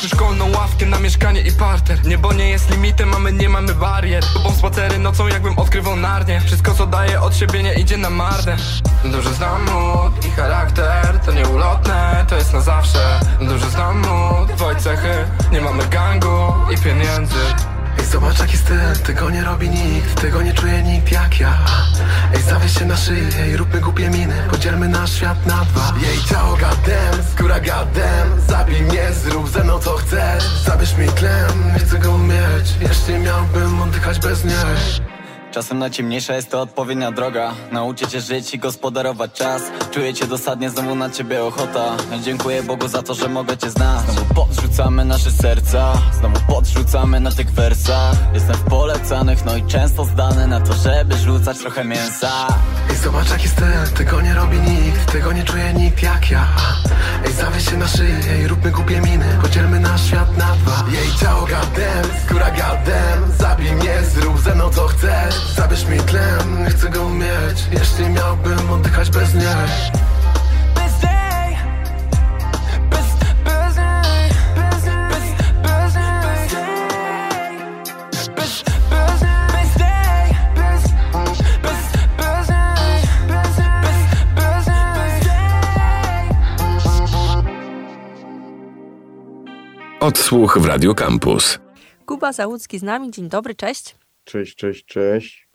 Zmieniliśmy 0.00 0.18
szkolną 0.18 0.58
ławkę 0.58 0.86
na 0.86 0.98
mieszkanie 0.98 1.40
i 1.40 1.52
parter. 1.52 2.06
Niebo 2.06 2.32
nie 2.32 2.50
jest 2.50 2.70
limitem, 2.70 3.14
a 3.14 3.18
my 3.18 3.32
nie 3.32 3.48
mamy 3.48 3.74
barier. 3.74 4.24
Tubą 4.34 4.52
spacery 4.52 4.98
nocą 4.98 5.28
jakbym 5.28 5.58
odkrywał 5.58 5.96
narnię 5.96 6.40
Wszystko 6.46 6.74
co 6.74 6.86
daje 6.86 7.20
od 7.20 7.36
siebie 7.36 7.62
nie 7.62 7.74
idzie 7.74 7.96
na 7.96 8.10
marne. 8.10 8.56
Dobrze 9.04 9.34
znam 9.34 9.64
mód 9.64 10.26
i 10.26 10.30
charakter 10.30 11.20
To 11.26 11.32
nieulotne, 11.32 12.24
to 12.28 12.36
jest 12.36 12.52
na 12.52 12.60
zawsze. 12.60 13.20
Dobrze 13.40 13.70
znam 13.70 13.98
mód, 13.98 14.56
twoje 14.56 14.76
cechy 14.76 15.14
Nie 15.52 15.60
mamy 15.60 15.86
gangu 15.86 16.52
i 16.74 16.78
pieniędzy 16.78 17.34
zobacz 18.10 18.40
jaki 18.40 18.56
styl, 18.56 18.96
tego 19.06 19.30
nie 19.30 19.42
robi 19.44 19.70
nikt 19.70 20.20
Tego 20.20 20.42
nie 20.42 20.54
czuje 20.54 20.82
nikt 20.82 21.12
jak 21.12 21.40
ja. 21.40 21.58
Ej, 22.34 22.42
zawieź 22.42 22.78
się 22.78 22.84
na 22.84 22.96
szyję 22.96 23.52
i 23.52 23.56
róbmy 23.56 23.80
głupie 23.80 24.10
miny. 24.10 24.34
Podzielmy 24.50 24.88
nasz 24.88 25.12
świat 25.12 25.46
na 25.46 25.64
dwa. 25.64 25.94
Jej 26.02 26.18
ciało 26.28 26.56
gadem, 26.56 27.24
skóra 27.32 27.60
gadem. 27.60 28.40
Zabij 28.48 28.82
mnie, 28.82 29.12
zrób 29.12 29.48
ze 29.48 29.64
mną 29.64 29.78
co 29.78 29.96
chcesz. 29.96 30.44
Zabierz 30.64 30.96
mi 30.96 31.08
tlen, 31.08 31.74
chcę 31.78 31.98
go 31.98 32.18
mieć 32.18 32.74
Jeśli 32.80 33.18
miałbym 33.18 33.82
oddychać 33.82 34.18
bez 34.18 34.44
niej 34.44 35.19
Czasem 35.50 35.78
najciemniejsza 35.78 36.34
jest 36.34 36.50
to 36.50 36.60
odpowiednia 36.60 37.12
droga. 37.12 37.52
Nauczę 37.72 38.06
cię 38.06 38.20
żyć 38.20 38.54
i 38.54 38.58
gospodarować 38.58 39.32
czas. 39.32 39.62
Czuję 39.90 40.14
cię 40.14 40.26
dosadnie, 40.26 40.70
znowu 40.70 40.94
na 40.94 41.10
ciebie 41.10 41.44
ochota. 41.44 41.96
Dziękuję 42.22 42.62
Bogu 42.62 42.88
za 42.88 43.02
to, 43.02 43.14
że 43.14 43.28
mogę 43.28 43.56
cię 43.56 43.70
znać. 43.70 44.04
Znowu 44.04 44.34
podrzucamy 44.34 45.04
nasze 45.04 45.30
serca. 45.30 45.92
Znowu 46.18 46.40
podrzucamy 46.48 47.20
na 47.20 47.30
tych 47.30 47.50
wersach. 47.50 48.16
Jestem 48.34 48.56
w 48.56 48.64
polecanych, 48.64 49.44
no 49.44 49.56
i 49.56 49.62
często 49.62 50.04
zdany 50.04 50.46
Na 50.46 50.60
to, 50.60 50.72
żeby 50.72 51.16
rzucać 51.16 51.58
trochę 51.58 51.84
mięsa. 51.84 52.46
Ej, 52.90 52.96
zobacz 52.96 53.30
jaki 53.30 53.48
styl, 53.48 53.94
tego 53.96 54.20
nie 54.20 54.34
robi 54.34 54.58
nikt 54.58 55.12
Tego 55.12 55.32
nie 55.32 55.42
czuje 55.42 55.74
nikt 55.74 56.02
jak 56.02 56.30
ja. 56.30 56.48
Ej, 57.26 57.32
zawieź 57.32 57.70
się 57.70 57.76
na 57.76 57.88
szyję 57.88 58.42
i 58.44 58.48
róbmy 58.48 58.70
głupie 58.70 59.00
miny. 59.00 59.38
Podzielmy 59.42 59.80
nasz 59.80 60.06
świat 60.06 60.36
na 60.36 60.56
dwa. 60.56 60.84
Jej 60.92 61.12
ciało 61.20 61.46
gadem, 61.46 62.04
skóra 62.26 62.50
gadem. 62.50 63.32
Zabij 63.38 63.72
mnie, 63.72 64.02
zrób 64.14 64.40
ze 64.40 64.54
mną 64.54 64.70
co 64.70 64.86
chcesz 64.86 65.39
Zabierz 65.56 65.86
mi 65.86 65.98
tlen, 65.98 66.66
chcę 66.70 66.88
go 66.88 67.08
mieć. 67.08 67.66
Jeśli 67.72 68.08
miałbym 68.08 68.70
oddychać 68.70 69.10
bez 69.10 69.34
niej. 69.34 70.00
Odsłuch 90.00 90.58
w 90.58 90.66
Radio 90.66 90.94
Campus. 90.94 91.58
Kuba 92.06 92.32
Załucki 92.32 92.78
z 92.78 92.82
nami. 92.82 93.10
Dzień 93.10 93.28
dobry, 93.28 93.54
cześć. 93.54 93.99
Cześć, 94.24 94.54
cześć, 94.54 94.84
cześć. 94.84 95.48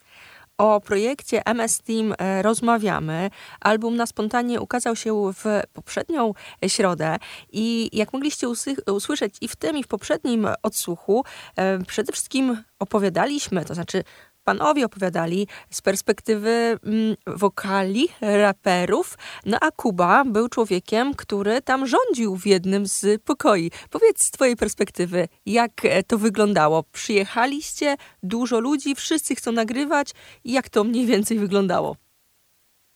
O 0.57 0.81
projekcie 0.81 1.45
MS 1.45 1.81
Team 1.81 2.13
e, 2.17 2.41
rozmawiamy. 2.41 3.29
Album 3.61 3.95
na 3.95 4.05
spontanie 4.05 4.61
ukazał 4.61 4.95
się 4.95 5.33
w 5.33 5.45
poprzednią 5.73 6.33
środę 6.67 7.17
i 7.51 7.89
jak 7.93 8.13
mogliście 8.13 8.47
usłyszeć 8.87 9.35
i 9.41 9.47
w 9.47 9.55
tym, 9.55 9.77
i 9.77 9.83
w 9.83 9.87
poprzednim 9.87 10.47
odsłuchu, 10.63 11.23
e, 11.55 11.79
przede 11.79 12.13
wszystkim 12.13 12.63
opowiadaliśmy, 12.79 13.65
to 13.65 13.73
znaczy 13.73 14.03
panowie 14.45 14.85
opowiadali 14.85 15.47
z 15.69 15.81
perspektywy 15.81 16.49
mm, 16.49 17.15
wokali, 17.27 18.07
raperów, 18.21 19.17
no 19.45 19.57
a 19.61 19.71
Kuba 19.71 20.25
był 20.25 20.49
człowiekiem, 20.49 21.13
który 21.13 21.61
tam 21.61 21.87
rządził 21.87 22.35
w 22.35 22.45
jednym 22.45 22.87
z 22.87 23.21
pokoi. 23.23 23.71
Powiedz 23.89 24.23
z 24.23 24.31
twojej 24.31 24.55
perspektywy, 24.55 25.27
jak 25.45 25.71
e, 25.85 26.03
to 26.03 26.17
wyglądało? 26.17 26.83
Przyjechaliście, 26.91 27.95
dużo 28.23 28.59
ludzi, 28.59 28.95
wszyscy 28.95 29.35
chcą 29.35 29.51
nagrywać 29.51 30.11
jak 30.45 30.69
to 30.69 30.83
mniej 30.83 31.05
więcej 31.05 31.39
wyglądało? 31.39 31.95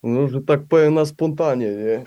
No, 0.04 0.28
że 0.28 0.42
tak 0.42 0.68
powiem 0.70 0.94
na 0.94 1.06
spontanie, 1.06 1.72
nie? 1.72 2.04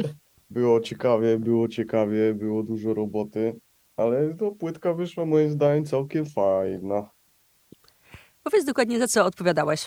Było 0.50 0.80
ciekawie, 0.80 1.38
było 1.38 1.68
ciekawie, 1.68 2.34
było 2.34 2.62
dużo 2.62 2.94
roboty, 2.94 3.60
ale 3.96 4.34
to 4.34 4.52
płytka 4.52 4.94
wyszła 4.94 5.24
moim 5.26 5.50
zdaniem 5.50 5.84
całkiem 5.84 6.26
fajna. 6.26 7.10
Powiedz 8.50 8.64
dokładnie, 8.64 8.98
za 8.98 9.08
co 9.08 9.24
odpowiadałeś. 9.24 9.86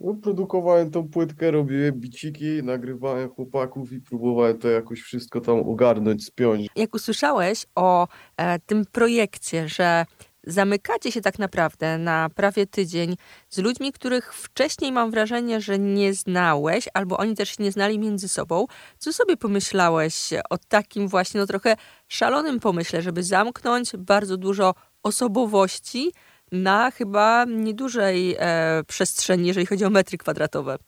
No, 0.00 0.14
produkowałem 0.14 0.90
tą 0.90 1.08
płytkę, 1.08 1.50
robiłem 1.50 2.00
biciki, 2.00 2.62
nagrywałem 2.62 3.28
chłopaków 3.28 3.92
i 3.92 4.00
próbowałem 4.00 4.58
to 4.58 4.68
jakoś 4.68 5.00
wszystko 5.00 5.40
tam 5.40 5.58
ogarnąć, 5.58 6.24
spiąć. 6.24 6.68
Jak 6.76 6.94
usłyszałeś 6.94 7.66
o 7.74 8.08
e, 8.36 8.58
tym 8.58 8.84
projekcie, 8.92 9.68
że 9.68 10.06
zamykacie 10.44 11.12
się 11.12 11.20
tak 11.20 11.38
naprawdę 11.38 11.98
na 11.98 12.28
prawie 12.34 12.66
tydzień 12.66 13.16
z 13.48 13.58
ludźmi, 13.58 13.92
których 13.92 14.34
wcześniej 14.34 14.92
mam 14.92 15.10
wrażenie, 15.10 15.60
że 15.60 15.78
nie 15.78 16.14
znałeś, 16.14 16.88
albo 16.94 17.16
oni 17.16 17.36
też 17.36 17.56
się 17.56 17.62
nie 17.62 17.72
znali 17.72 17.98
między 17.98 18.28
sobą, 18.28 18.66
co 18.98 19.12
sobie 19.12 19.36
pomyślałeś 19.36 20.30
o 20.50 20.58
takim 20.58 21.08
właśnie 21.08 21.40
no 21.40 21.46
trochę 21.46 21.76
szalonym 22.08 22.60
pomyśle, 22.60 23.02
żeby 23.02 23.22
zamknąć 23.22 23.96
bardzo 23.96 24.36
dużo 24.36 24.74
osobowości 25.02 26.12
na 26.52 26.90
chyba 26.90 27.44
niedużej 27.44 28.36
e, 28.38 28.82
przestrzeni, 28.86 29.46
jeżeli 29.46 29.66
chodzi 29.66 29.84
o 29.84 29.90
metry 29.90 30.18
kwadratowe. 30.18 30.78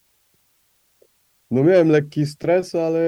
No 1.50 1.64
miałem 1.64 1.88
lekki 1.88 2.26
stres, 2.26 2.74
ale 2.74 3.00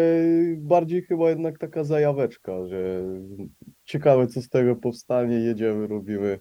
bardziej 0.57 1.03
chyba 1.03 1.29
jednak 1.29 1.59
taka 1.59 1.85
zajaweczka, 1.85 2.67
że 2.67 3.03
ciekawe 3.85 4.27
co 4.27 4.43
z 4.43 4.49
tego 4.49 4.77
powstanie, 4.77 5.37
jedziemy, 5.37 5.87
robimy 5.87 6.39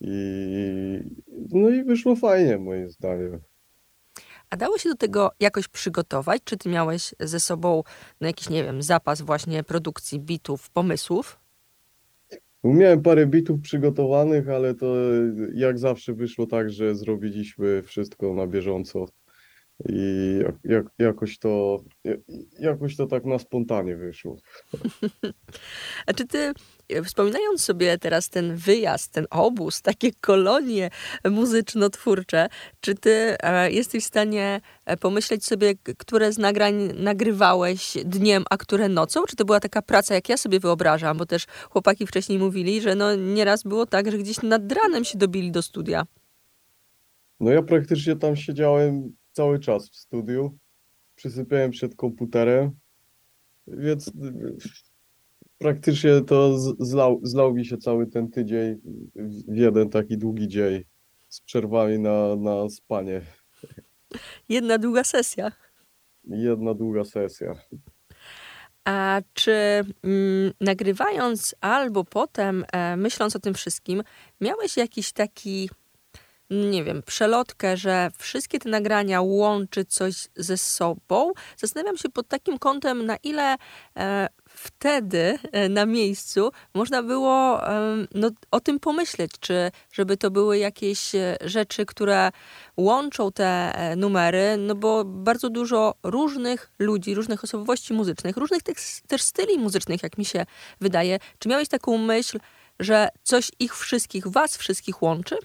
i 0.00 1.00
no 1.52 1.68
i 1.68 1.84
wyszło 1.84 2.16
fajnie 2.16 2.58
moim 2.58 2.90
zdaniem. 2.90 3.40
A 4.50 4.56
dało 4.56 4.78
się 4.78 4.88
do 4.88 4.96
tego 4.96 5.30
jakoś 5.40 5.68
przygotować? 5.68 6.42
Czy 6.44 6.56
ty 6.56 6.68
miałeś 6.68 7.14
ze 7.20 7.40
sobą 7.40 7.82
no, 8.20 8.26
jakiś, 8.26 8.48
nie 8.48 8.64
wiem, 8.64 8.82
zapas 8.82 9.22
właśnie 9.22 9.62
produkcji 9.62 10.20
bitów, 10.20 10.70
pomysłów? 10.70 11.40
Miałem 12.64 13.02
parę 13.02 13.26
bitów 13.26 13.60
przygotowanych, 13.60 14.48
ale 14.48 14.74
to 14.74 14.94
jak 15.54 15.78
zawsze 15.78 16.14
wyszło 16.14 16.46
tak, 16.46 16.70
że 16.70 16.94
zrobiliśmy 16.94 17.82
wszystko 17.82 18.34
na 18.34 18.46
bieżąco 18.46 19.06
i 19.88 20.38
jak, 20.42 20.54
jak, 20.64 20.86
jakoś 20.98 21.38
to 21.38 21.84
jakoś 22.58 22.96
to 22.96 23.06
tak 23.06 23.24
na 23.24 23.38
spontanie 23.38 23.96
wyszło. 23.96 24.36
A 26.06 26.12
czy 26.12 26.26
ty, 26.26 26.52
wspominając 27.04 27.64
sobie 27.64 27.98
teraz 27.98 28.30
ten 28.30 28.56
wyjazd, 28.56 29.12
ten 29.12 29.26
obóz, 29.30 29.82
takie 29.82 30.12
kolonie 30.20 30.90
muzyczno-twórcze, 31.24 32.48
czy 32.80 32.94
ty 32.94 33.36
e, 33.40 33.70
jesteś 33.70 34.04
w 34.04 34.06
stanie 34.06 34.60
e, 34.84 34.96
pomyśleć 34.96 35.44
sobie, 35.44 35.74
które 35.98 36.32
z 36.32 36.38
nagrań 36.38 36.74
nagrywałeś 36.94 37.96
dniem, 38.04 38.44
a 38.50 38.56
które 38.56 38.88
nocą? 38.88 39.24
Czy 39.24 39.36
to 39.36 39.44
była 39.44 39.60
taka 39.60 39.82
praca, 39.82 40.14
jak 40.14 40.28
ja 40.28 40.36
sobie 40.36 40.60
wyobrażam? 40.60 41.16
Bo 41.16 41.26
też 41.26 41.46
chłopaki 41.70 42.06
wcześniej 42.06 42.38
mówili, 42.38 42.80
że 42.80 42.94
no 42.94 43.16
nieraz 43.16 43.62
było 43.62 43.86
tak, 43.86 44.10
że 44.10 44.18
gdzieś 44.18 44.42
nad 44.42 44.72
ranem 44.72 45.04
się 45.04 45.18
dobili 45.18 45.52
do 45.52 45.62
studia. 45.62 46.06
No 47.40 47.50
ja 47.50 47.62
praktycznie 47.62 48.16
tam 48.16 48.36
siedziałem 48.36 49.16
cały 49.32 49.58
czas 49.58 49.90
w 49.90 49.96
studiu. 49.96 50.58
Przysypiałem 51.14 51.70
przed 51.70 51.94
komputerem, 51.94 52.70
więc 53.66 54.10
praktycznie 55.58 56.20
to 56.20 56.58
zlał, 56.78 57.20
zlał 57.22 57.54
mi 57.54 57.66
się 57.66 57.78
cały 57.78 58.06
ten 58.06 58.30
tydzień 58.30 58.80
w 59.48 59.56
jeden 59.56 59.90
taki 59.90 60.18
długi 60.18 60.48
dzień 60.48 60.84
z 61.28 61.40
przerwami 61.40 61.98
na, 61.98 62.36
na 62.36 62.68
spanie. 62.68 63.20
Jedna 64.48 64.78
długa 64.78 65.04
sesja. 65.04 65.52
Jedna 66.24 66.74
długa 66.74 67.04
sesja. 67.04 67.54
A 68.84 69.20
czy 69.34 69.52
mm, 70.04 70.52
nagrywając 70.60 71.54
albo 71.60 72.04
potem, 72.04 72.64
e, 72.72 72.96
myśląc 72.96 73.36
o 73.36 73.38
tym 73.38 73.54
wszystkim, 73.54 74.02
miałeś 74.40 74.76
jakiś 74.76 75.12
taki 75.12 75.70
nie 76.50 76.84
wiem, 76.84 77.02
przelotkę, 77.02 77.76
że 77.76 78.10
wszystkie 78.18 78.58
te 78.58 78.68
nagrania 78.68 79.20
łączy 79.20 79.84
coś 79.84 80.28
ze 80.36 80.56
sobą. 80.56 81.32
Zastanawiam 81.56 81.96
się 81.96 82.08
pod 82.08 82.28
takim 82.28 82.58
kątem, 82.58 83.06
na 83.06 83.16
ile 83.16 83.56
e, 83.96 84.28
wtedy 84.48 85.38
e, 85.52 85.68
na 85.68 85.86
miejscu 85.86 86.50
można 86.74 87.02
było 87.02 87.68
e, 87.68 88.06
no, 88.14 88.30
o 88.50 88.60
tym 88.60 88.80
pomyśleć, 88.80 89.30
czy 89.40 89.70
żeby 89.92 90.16
to 90.16 90.30
były 90.30 90.58
jakieś 90.58 91.14
e, 91.14 91.36
rzeczy, 91.44 91.86
które 91.86 92.30
łączą 92.76 93.32
te 93.32 93.72
e, 93.74 93.96
numery, 93.96 94.56
no 94.58 94.74
bo 94.74 95.04
bardzo 95.04 95.50
dużo 95.50 95.94
różnych 96.02 96.72
ludzi, 96.78 97.14
różnych 97.14 97.44
osobowości 97.44 97.94
muzycznych, 97.94 98.36
różnych 98.36 98.62
też, 98.62 98.76
też 99.06 99.22
styli 99.22 99.58
muzycznych, 99.58 100.02
jak 100.02 100.18
mi 100.18 100.24
się 100.24 100.46
wydaje. 100.80 101.18
Czy 101.38 101.48
miałeś 101.48 101.68
taką 101.68 101.98
myśl, 101.98 102.38
że 102.80 103.08
coś 103.22 103.50
ich 103.58 103.76
wszystkich, 103.76 104.28
was 104.28 104.56
wszystkich 104.56 105.02
łączy? 105.02 105.36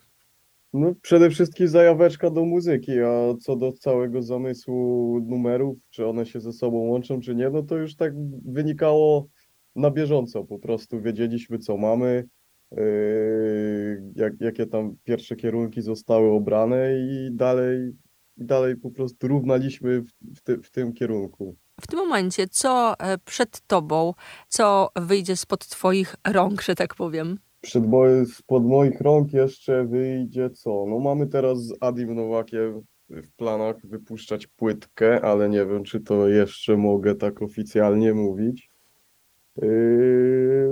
No, 0.74 0.94
przede 1.02 1.30
wszystkim 1.30 1.68
zajaweczka 1.68 2.30
do 2.30 2.46
muzyki, 2.46 2.92
a 3.00 3.38
co 3.42 3.56
do 3.56 3.72
całego 3.72 4.22
zamysłu 4.22 5.20
numerów, 5.28 5.78
czy 5.90 6.08
one 6.08 6.26
się 6.26 6.40
ze 6.40 6.54
sobą 6.54 6.78
łączą, 6.78 7.22
czy 7.22 7.36
nie, 7.36 7.50
no 7.50 7.64
to 7.64 7.78
już 7.78 7.96
tak 7.96 8.14
wynikało 8.46 9.28
na 9.76 9.92
bieżąco. 9.92 10.44
Po 10.44 10.60
prostu 10.60 11.02
wiedzieliśmy, 11.02 11.58
co 11.58 11.78
mamy, 11.78 12.28
yy, 12.72 14.04
jak, 14.16 14.34
jakie 14.40 14.66
tam 14.66 14.96
pierwsze 15.04 15.36
kierunki 15.36 15.82
zostały 15.82 16.32
obrane 16.32 17.00
i 17.00 17.30
dalej, 17.32 17.92
dalej 18.38 18.76
po 18.76 18.92
prostu 18.92 19.28
równaliśmy 19.28 20.02
w, 20.02 20.12
w, 20.36 20.42
ty, 20.42 20.58
w 20.58 20.72
tym 20.72 20.94
kierunku. 20.94 21.56
W 21.82 21.88
tym 21.88 22.00
momencie, 22.00 22.48
co 22.48 23.00
e, 23.00 23.18
przed 23.18 23.62
tobą, 23.62 24.14
co 24.48 24.90
wyjdzie 24.96 25.36
spod 25.36 25.68
twoich 25.68 26.16
rąk, 26.28 26.62
że 26.62 26.76
tak 26.76 26.96
powiem? 26.96 27.40
Przed 27.62 27.88
moje, 27.88 28.26
spod 28.26 28.66
moich 28.66 29.02
rąk 29.02 29.34
jeszcze 29.34 29.86
wyjdzie 29.86 30.50
co? 30.50 30.86
No 30.88 31.00
mamy 31.00 31.28
teraz 31.28 31.66
z 31.66 31.74
Adim 31.82 32.16
Nowakiem 32.16 32.82
w 33.10 33.32
planach 33.32 33.76
wypuszczać 33.86 34.48
płytkę, 34.48 35.22
ale 35.22 35.50
nie 35.50 35.66
wiem, 35.66 35.84
czy 35.84 36.00
to 36.00 36.28
jeszcze 36.28 36.78
mogę 36.78 37.16
tak 37.16 37.42
oficjalnie 37.42 38.14
mówić. 38.14 38.72
Yy, 39.62 40.72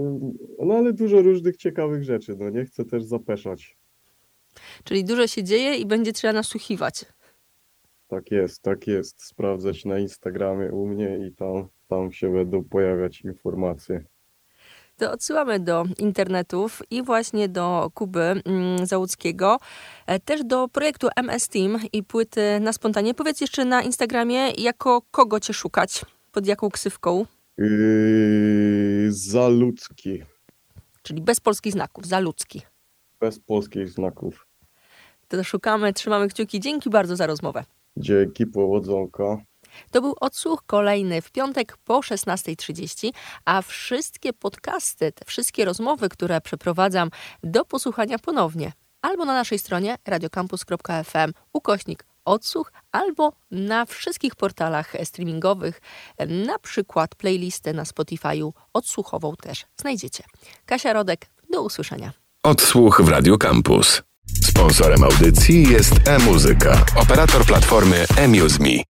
no 0.60 0.74
ale 0.76 0.94
dużo 0.94 1.22
różnych 1.22 1.58
ciekawych 1.58 2.04
rzeczy, 2.04 2.36
no 2.40 2.50
nie 2.50 2.66
chcę 2.66 2.86
też 2.86 3.04
zapeszać. 3.04 3.78
Czyli 4.84 5.06
dużo 5.06 5.28
się 5.28 5.44
dzieje 5.44 5.76
i 5.76 5.86
będzie 5.86 6.14
trzeba 6.14 6.34
nasłuchiwać. 6.34 7.06
Tak 8.08 8.32
jest, 8.32 8.62
tak 8.62 8.88
jest. 8.88 9.24
Sprawdzać 9.24 9.86
na 9.86 10.00
Instagramie 10.00 10.72
u 10.72 10.88
mnie 10.88 11.28
i 11.28 11.36
tam, 11.36 11.68
tam 11.88 12.12
się 12.12 12.34
będą 12.34 12.64
pojawiać 12.64 13.22
informacje 13.22 14.04
to 15.00 15.12
odsyłamy 15.12 15.60
do 15.60 15.86
internetów 15.98 16.82
i 16.92 17.04
właśnie 17.04 17.50
do 17.50 17.92
Kuby 17.94 18.42
mm, 18.46 18.86
Załuckiego, 18.86 19.58
e, 20.06 20.20
też 20.20 20.44
do 20.44 20.68
projektu 20.68 21.08
MS 21.16 21.48
Team 21.48 21.80
i 21.94 22.04
płyty 22.04 22.60
na 22.60 22.74
spontanie. 22.74 23.14
Powiedz 23.14 23.42
jeszcze 23.42 23.66
na 23.66 23.82
Instagramie, 23.82 24.52
jako 24.52 25.02
kogo 25.12 25.40
cię 25.40 25.54
szukać, 25.54 26.06
pod 26.32 26.48
jaką 26.48 26.70
ksywką? 26.70 27.26
Yy, 27.58 29.08
Zaludzki. 29.10 30.24
Czyli 31.04 31.22
bez 31.22 31.40
polskich 31.40 31.74
znaków, 31.74 32.06
Zaludzki. 32.06 32.62
Bez 33.20 33.40
polskich 33.40 33.90
znaków. 33.90 34.48
To 35.28 35.44
szukamy, 35.44 35.94
trzymamy 35.94 36.28
kciuki. 36.28 36.60
Dzięki 36.60 36.90
bardzo 36.90 37.16
za 37.16 37.28
rozmowę. 37.28 37.64
Dzięki, 37.98 38.46
powodzonka. 38.48 39.38
To 39.92 40.02
był 40.02 40.16
odsłuch 40.20 40.64
kolejny 40.66 41.22
w 41.22 41.32
piątek 41.32 41.78
po 41.78 42.00
16.30, 42.00 43.12
a 43.46 43.62
wszystkie 43.62 44.34
podcasty, 44.34 45.12
te 45.12 45.26
wszystkie 45.26 45.66
rozmowy, 45.66 46.10
które 46.10 46.42
przeprowadzam 46.42 47.10
do 47.44 47.66
posłuchania 47.66 48.20
ponownie 48.20 48.72
albo 49.02 49.26
na 49.26 49.34
naszej 49.34 49.60
stronie 49.60 49.98
radiocampus.fm 50.06 51.34
ukośnik 51.54 52.06
odsłuch, 52.26 52.72
albo 52.92 53.34
na 53.52 53.86
wszystkich 53.86 54.36
portalach 54.36 54.94
streamingowych, 55.04 55.82
na 56.28 56.60
przykład 56.60 57.16
playlistę 57.16 57.74
na 57.74 57.84
Spotify'u 57.84 58.52
odsłuchową 58.74 59.36
też 59.36 59.66
znajdziecie. 59.78 60.24
Kasia 60.66 60.94
Rodek, 60.94 61.30
do 61.52 61.62
usłyszenia. 61.62 62.12
Odsłuch 62.44 63.02
w 63.02 63.08
Radio 63.08 63.38
Campus. 63.38 64.02
Sponsorem 64.44 65.04
audycji 65.04 65.64
jest 65.70 65.94
e-muzyka, 66.08 66.86
operator 66.96 67.46
platformy 67.46 68.06
eMuseMe. 68.18 68.89